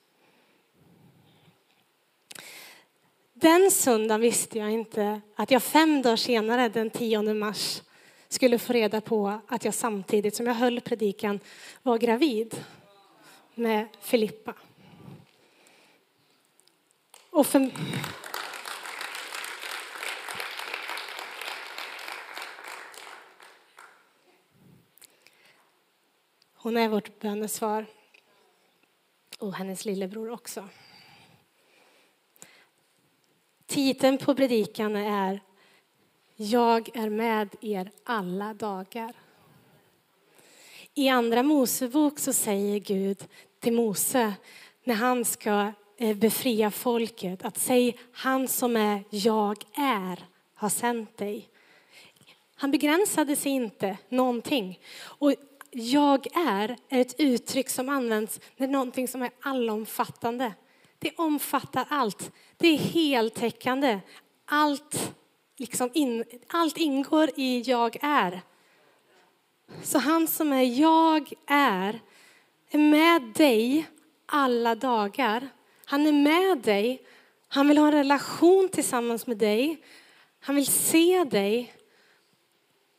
Den 3.43 3.71
söndagen 3.71 4.21
visste 4.21 4.59
jag 4.59 4.71
inte 4.71 5.21
att 5.35 5.51
jag 5.51 5.63
fem 5.63 6.03
dagar 6.03 6.17
senare, 6.17 6.69
den 6.69 6.91
10 6.91 7.35
mars, 7.35 7.83
skulle 8.29 8.59
få 8.59 8.73
reda 8.73 9.01
på 9.01 9.41
att 9.49 9.65
jag 9.65 9.75
samtidigt 9.75 10.37
som 10.37 10.47
jag 10.47 10.55
höll 10.55 10.81
predikan 10.81 11.41
var 11.83 11.99
gravid 11.99 12.65
med 13.55 13.89
Filippa. 14.01 14.55
Och 17.31 17.47
för... 17.47 17.71
Hon 26.55 26.77
är 26.77 26.89
vårt 26.89 27.21
bönesvar. 27.21 27.87
Och 29.39 29.55
hennes 29.55 29.85
lillebror 29.85 30.31
också. 30.31 30.69
Titeln 33.73 34.19
på 34.19 34.35
predikan 34.35 34.97
är 34.97 35.41
Jag 36.37 36.97
är 36.97 37.11
med 37.11 37.49
er 37.61 37.91
alla 38.05 38.55
dagar. 38.55 39.13
I 40.95 41.09
Andra 41.09 41.43
Mosebok 41.43 42.19
så 42.19 42.33
säger 42.33 42.79
Gud 42.79 43.25
till 43.61 43.73
Mose 43.73 44.35
när 44.85 44.95
han 44.95 45.25
ska 45.25 45.73
eh, 45.99 46.17
befria 46.17 46.71
folket 46.71 47.45
att 47.45 47.59
säg 47.59 47.99
han 48.13 48.49
som 48.49 48.77
är 48.77 49.05
jag 49.11 49.65
är 49.75 50.27
har 50.55 50.69
sänt 50.69 51.17
dig. 51.17 51.49
Han 52.55 52.71
begränsade 52.71 53.37
sig 53.37 53.53
inte 53.53 53.99
någonting. 54.09 54.81
Och 55.03 55.35
jag 55.71 56.37
är, 56.37 56.77
är 56.89 57.01
ett 57.01 57.21
uttryck 57.21 57.69
som 57.69 57.89
används 57.89 58.41
när 58.57 58.69
någonting 58.69 59.09
som 59.09 59.23
är 59.23 59.31
allomfattande. 59.41 60.53
Det 61.03 61.13
omfattar 61.17 61.87
allt. 61.89 62.33
Det 62.57 62.69
är 62.69 62.79
heltäckande. 62.79 64.01
Allt, 64.45 65.15
liksom 65.57 65.91
in, 65.95 66.25
allt 66.47 66.77
ingår 66.77 67.31
i 67.37 67.61
jag 67.61 67.97
är. 68.03 68.41
Så 69.83 69.99
han 69.99 70.29
som 70.29 70.53
är 70.53 70.81
jag 70.81 71.33
är, 71.47 72.01
är 72.71 72.79
med 72.79 73.23
dig 73.23 73.87
alla 74.27 74.75
dagar. 74.75 75.49
Han 75.85 76.07
är 76.07 76.13
med 76.13 76.59
dig. 76.59 77.03
Han 77.49 77.69
vill 77.69 77.79
ha 77.79 77.87
en 77.87 77.93
relation 77.93 78.69
tillsammans 78.69 79.27
med 79.27 79.37
dig. 79.37 79.83
Han 80.41 80.57
vill 80.57 80.67
se 80.67 81.25
dig. 81.25 81.75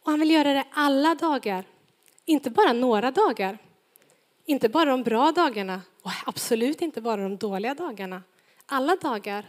Och 0.04 0.12
han 0.12 0.20
vill 0.20 0.32
göra 0.32 0.54
det 0.54 0.66
alla 0.72 1.16
dagar. 1.16 1.66
Inte 2.26 2.50
bara 2.50 2.74
några 2.74 3.12
dagar, 3.12 3.58
inte 4.46 4.70
bara 4.70 4.86
de 4.90 5.04
bra 5.04 5.32
dagarna 5.32 5.82
och 6.02 6.12
absolut 6.26 6.82
inte 6.82 7.02
bara 7.02 7.22
de 7.22 7.38
dåliga 7.38 7.74
dagarna. 7.74 8.24
Alla 8.66 8.96
dagar. 8.96 9.46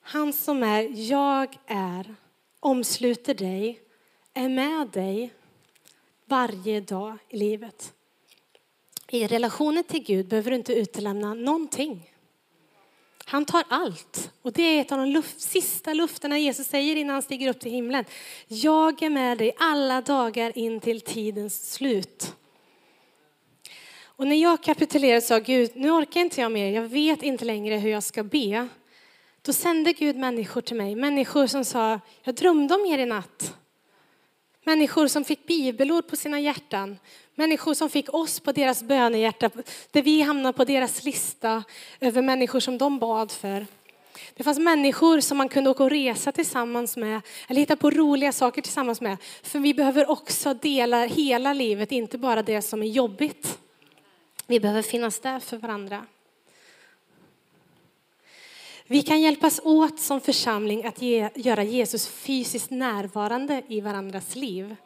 Han 0.00 0.32
som 0.32 0.62
är 0.62 1.10
jag 1.10 1.58
är 1.66 2.14
omsluter 2.60 3.34
dig, 3.34 3.80
är 4.34 4.48
med 4.48 4.88
dig 4.88 5.34
varje 6.24 6.80
dag 6.80 7.18
i 7.28 7.36
livet. 7.36 7.94
I 9.08 9.26
relationen 9.26 9.84
till 9.84 10.04
Gud 10.04 10.28
behöver 10.28 10.50
du 10.50 10.56
inte 10.56 10.74
utelämna 10.74 11.34
någonting. 11.34 12.12
Han 13.28 13.44
tar 13.44 13.64
allt. 13.68 14.30
Och 14.42 14.52
det 14.52 14.62
är 14.62 14.80
ett 14.80 14.92
av 14.92 14.98
de 14.98 15.08
luft, 15.08 15.40
sista 15.40 15.94
lufterna 15.94 16.38
Jesus 16.38 16.66
säger 16.66 16.96
innan 16.96 17.12
han 17.12 17.22
stiger 17.22 17.48
upp 17.48 17.60
till 17.60 17.70
himlen. 17.70 18.04
Jag 18.46 19.02
är 19.02 19.10
med 19.10 19.38
dig 19.38 19.52
alla 19.58 20.00
dagar 20.00 20.58
in 20.58 20.80
till 20.80 21.00
tidens 21.00 21.72
slut. 21.72 22.34
Och 24.04 24.26
när 24.26 24.36
jag 24.36 24.62
kapitulerade 24.62 25.16
och 25.16 25.22
sa 25.22 25.38
Gud, 25.38 25.70
nu 25.74 25.90
orkar 25.90 26.20
inte 26.20 26.40
jag 26.40 26.52
mer, 26.52 26.72
jag 26.72 26.82
vet 26.82 27.22
inte 27.22 27.44
längre 27.44 27.76
hur 27.76 27.90
jag 27.90 28.02
ska 28.02 28.22
be. 28.22 28.68
Då 29.42 29.52
sände 29.52 29.92
Gud 29.92 30.16
människor 30.16 30.60
till 30.60 30.76
mig, 30.76 30.94
människor 30.94 31.46
som 31.46 31.64
sa, 31.64 32.00
jag 32.22 32.34
drömde 32.34 32.74
om 32.74 32.86
er 32.86 32.98
i 32.98 33.06
natt. 33.06 33.54
Människor 34.64 35.06
som 35.06 35.24
fick 35.24 35.46
bibelord 35.46 36.06
på 36.06 36.16
sina 36.16 36.40
hjärtan. 36.40 36.98
Människor 37.38 37.74
som 37.74 37.90
fick 37.90 38.14
oss 38.14 38.40
på 38.40 38.52
deras 38.52 38.82
bönehjärta, 38.82 39.50
där 39.90 40.02
vi 40.02 40.20
hamnade 40.20 40.52
på 40.52 40.64
deras 40.64 41.04
lista 41.04 41.64
över 42.00 42.22
människor 42.22 42.60
som 42.60 42.78
de 42.78 42.98
bad 42.98 43.32
för. 43.32 43.66
Det 44.34 44.44
fanns 44.44 44.58
människor 44.58 45.20
som 45.20 45.38
man 45.38 45.48
kunde 45.48 45.70
åka 45.70 45.84
och 45.84 45.90
resa 45.90 46.32
tillsammans 46.32 46.96
med 46.96 47.20
eller 47.48 47.60
hitta 47.60 47.76
på 47.76 47.90
roliga 47.90 48.32
saker 48.32 48.62
tillsammans 48.62 49.00
med. 49.00 49.16
För 49.42 49.58
vi 49.58 49.74
behöver 49.74 50.10
också 50.10 50.54
dela 50.54 51.04
hela 51.04 51.52
livet, 51.52 51.92
inte 51.92 52.18
bara 52.18 52.42
det 52.42 52.62
som 52.62 52.82
är 52.82 52.86
jobbigt. 52.86 53.58
Vi 54.46 54.60
behöver 54.60 54.82
finnas 54.82 55.20
där 55.20 55.40
för 55.40 55.56
varandra. 55.56 56.06
Vi 58.86 59.02
kan 59.02 59.20
hjälpas 59.20 59.60
åt 59.64 60.00
som 60.00 60.20
församling 60.20 60.86
att 60.86 61.02
ge, 61.02 61.30
göra 61.34 61.62
Jesus 61.62 62.08
fysiskt 62.08 62.70
närvarande 62.70 63.62
i 63.68 63.80
varandras 63.80 64.36
liv. 64.36 64.76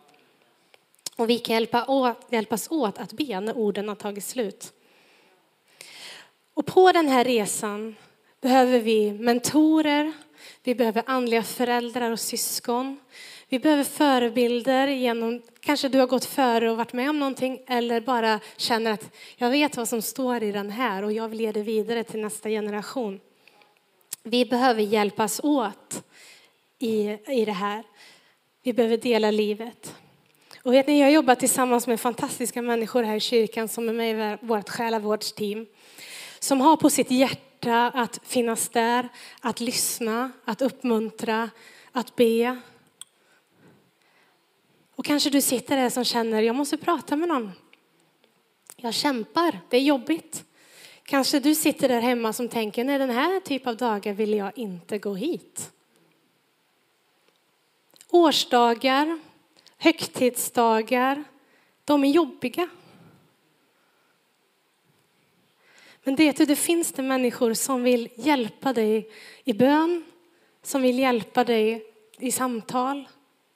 Och 1.23 1.31
vi 1.31 1.39
kan 1.39 1.55
hjälpa 1.55 1.87
åt, 1.87 2.17
hjälpas 2.31 2.71
åt 2.71 2.99
att 2.99 3.13
be 3.13 3.41
när 3.41 3.57
orden 3.57 3.89
har 3.89 3.95
tagit 3.95 4.25
slut. 4.25 4.73
Och 6.55 6.67
på 6.67 6.93
den 6.93 7.09
här 7.09 7.25
resan 7.25 7.95
behöver 8.41 8.81
vi 8.81 9.13
mentorer, 9.13 10.13
vi 10.63 10.75
behöver 10.75 11.03
andliga 11.07 11.43
föräldrar 11.43 12.11
och 12.11 12.21
syskon. 12.21 13.01
Vi 13.49 13.59
behöver 13.59 13.85
förebilder 13.85 14.89
genom, 14.89 15.43
kanske 15.61 15.89
du 15.89 15.99
har 15.99 16.07
gått 16.07 16.25
före 16.25 16.71
och 16.71 16.77
varit 16.77 16.93
med 16.93 17.11
om 17.11 17.19
någonting 17.19 17.61
eller 17.67 18.01
bara 18.01 18.41
känner 18.57 18.91
att 18.91 19.11
jag 19.37 19.51
vet 19.51 19.77
vad 19.77 19.89
som 19.89 20.03
står 20.03 20.43
i 20.43 20.53
den 20.53 20.71
här 20.71 21.03
och 21.03 21.13
jag 21.13 21.29
vill 21.29 21.41
ge 21.41 21.53
det 21.53 21.63
vidare 21.63 22.05
till 22.05 22.21
nästa 22.21 22.49
generation. 22.49 23.21
Vi 24.23 24.45
behöver 24.45 24.83
hjälpas 24.83 25.41
åt 25.45 26.05
i, 26.79 27.19
i 27.27 27.45
det 27.45 27.53
här. 27.53 27.85
Vi 28.63 28.73
behöver 28.73 28.97
dela 28.97 29.31
livet. 29.31 29.95
Och 30.63 30.73
vet 30.73 30.87
ni, 30.87 31.01
jag 31.01 31.13
jobbar 31.13 31.35
tillsammans 31.35 31.87
med 31.87 32.01
fantastiska 32.01 32.63
människor 32.63 33.03
här 33.03 33.17
i 33.17 33.21
kyrkan 33.21 33.69
som 33.69 33.89
är 33.89 33.93
med 33.93 34.35
i 34.35 34.47
vårt 34.47 34.69
själavårdsteam. 34.69 35.67
Som 36.39 36.61
har 36.61 36.77
på 36.77 36.91
sitt 36.91 37.11
hjärta 37.11 37.91
att 37.95 38.21
finnas 38.25 38.69
där, 38.69 39.09
att 39.41 39.61
lyssna, 39.61 40.33
att 40.45 40.63
uppmuntra, 40.63 41.51
att 41.93 42.17
be. 42.17 42.61
Och 44.97 45.05
kanske 45.05 45.31
du 45.31 45.41
sitter 45.41 45.77
där 45.77 45.91
som 45.91 46.05
känner, 46.05 46.43
jag 46.43 46.57
måste 46.57 46.77
prata 46.77 47.17
med 47.17 47.29
någon. 47.29 47.53
Jag 48.77 48.95
kämpar, 48.95 49.61
det 49.69 49.77
är 49.77 49.81
jobbigt. 49.81 50.45
Kanske 51.03 51.41
du 51.41 51.55
sitter 51.55 51.89
där 51.89 52.01
hemma 52.01 52.33
som 52.33 52.49
tänker, 52.49 52.85
nej 52.85 52.99
den 52.99 53.11
här 53.11 53.41
typ 53.41 53.67
av 53.67 53.77
dagar 53.77 54.13
vill 54.13 54.35
jag 54.35 54.59
inte 54.59 54.99
gå 54.99 55.15
hit. 55.15 55.73
Årsdagar, 58.09 59.19
högtidsdagar, 59.83 61.25
de 61.85 62.05
är 62.05 62.09
jobbiga. 62.09 62.69
Men 66.05 66.17
det, 66.17 66.33
det 66.33 66.57
finns 66.57 66.93
det 66.93 67.03
människor 67.03 67.55
som 67.55 67.83
vill 67.83 68.09
hjälpa 68.15 68.73
dig 68.73 69.11
i 69.45 69.53
bön, 69.53 70.05
som 70.63 70.83
vill 70.83 70.99
hjälpa 70.99 71.45
dig 71.45 71.85
i 72.19 72.33
samtal 72.33 73.09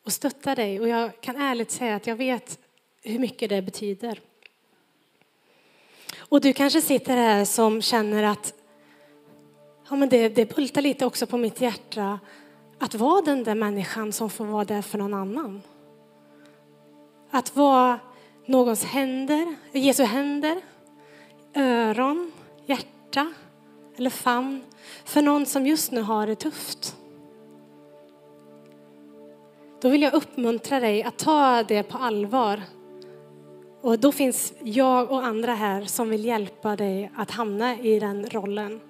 och 0.05 0.12
stötta 0.12 0.55
dig. 0.55 0.81
Och 0.81 0.89
jag 0.89 1.21
kan 1.21 1.37
ärligt 1.37 1.71
säga 1.71 1.97
att 1.97 2.07
jag 2.07 2.17
vet 2.17 2.59
hur 3.03 3.19
mycket 3.19 3.49
det 3.49 3.62
betyder. 3.62 4.21
Och 6.19 6.41
du 6.41 6.53
kanske 6.53 6.81
sitter 6.81 7.17
här 7.17 7.45
som 7.45 7.83
känner 7.83 8.23
att 8.23 8.55
ja, 9.91 9.97
men 9.97 10.09
det, 10.09 10.29
det 10.29 10.57
bultar 10.57 10.83
lite 10.83 11.07
också 11.07 11.27
på 11.27 11.37
mitt 11.37 11.61
hjärta 11.61 12.21
att 12.79 12.95
vara 12.95 13.23
den 13.23 13.45
där 13.45 13.55
människan 13.55 14.12
som 14.12 14.31
får 14.31 14.45
vara 14.45 14.65
där 14.65 14.83
för 14.83 14.99
någon 14.99 15.15
annan. 15.15 15.62
Att 17.31 17.57
vara 17.57 17.99
någons 18.47 18.85
händer, 18.85 19.57
Jesu 19.73 20.05
händer, 20.05 20.61
öron, 21.55 22.33
hjärta 22.67 23.33
eller 23.97 24.11
famn 24.11 24.65
för 25.05 25.23
någon 25.23 25.47
som 25.47 25.67
just 25.67 25.93
nu 25.93 26.01
har 26.03 26.27
det 26.27 26.35
tufft. 26.35 26.97
Då 29.81 29.89
vill 29.89 30.03
jag 30.03 30.15
uppmuntra 30.15 30.81
dig 30.81 31.03
att 31.03 31.19
ta 31.19 31.62
det 31.62 31.83
på 31.83 31.99
allvar. 31.99 32.62
Och 33.81 33.99
då 33.99 34.12
finns 34.12 34.53
jag 34.62 35.11
och 35.11 35.25
andra 35.25 35.55
här 35.55 35.85
som 35.85 36.09
vill 36.09 36.25
hjälpa 36.25 36.77
dig 36.77 37.11
att 37.17 37.31
hamna 37.31 37.79
i 37.79 38.01
den 38.01 38.27
rollen. 38.31 38.81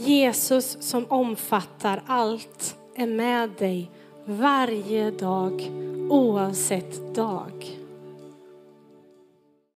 Jesus 0.00 0.76
som 0.80 1.06
omfattar 1.08 2.02
allt 2.06 2.76
är 2.96 3.06
med 3.06 3.50
dig 3.58 3.90
varje 4.24 5.10
dag 5.10 5.70
oavsett 6.10 7.14
dag. 7.14 7.78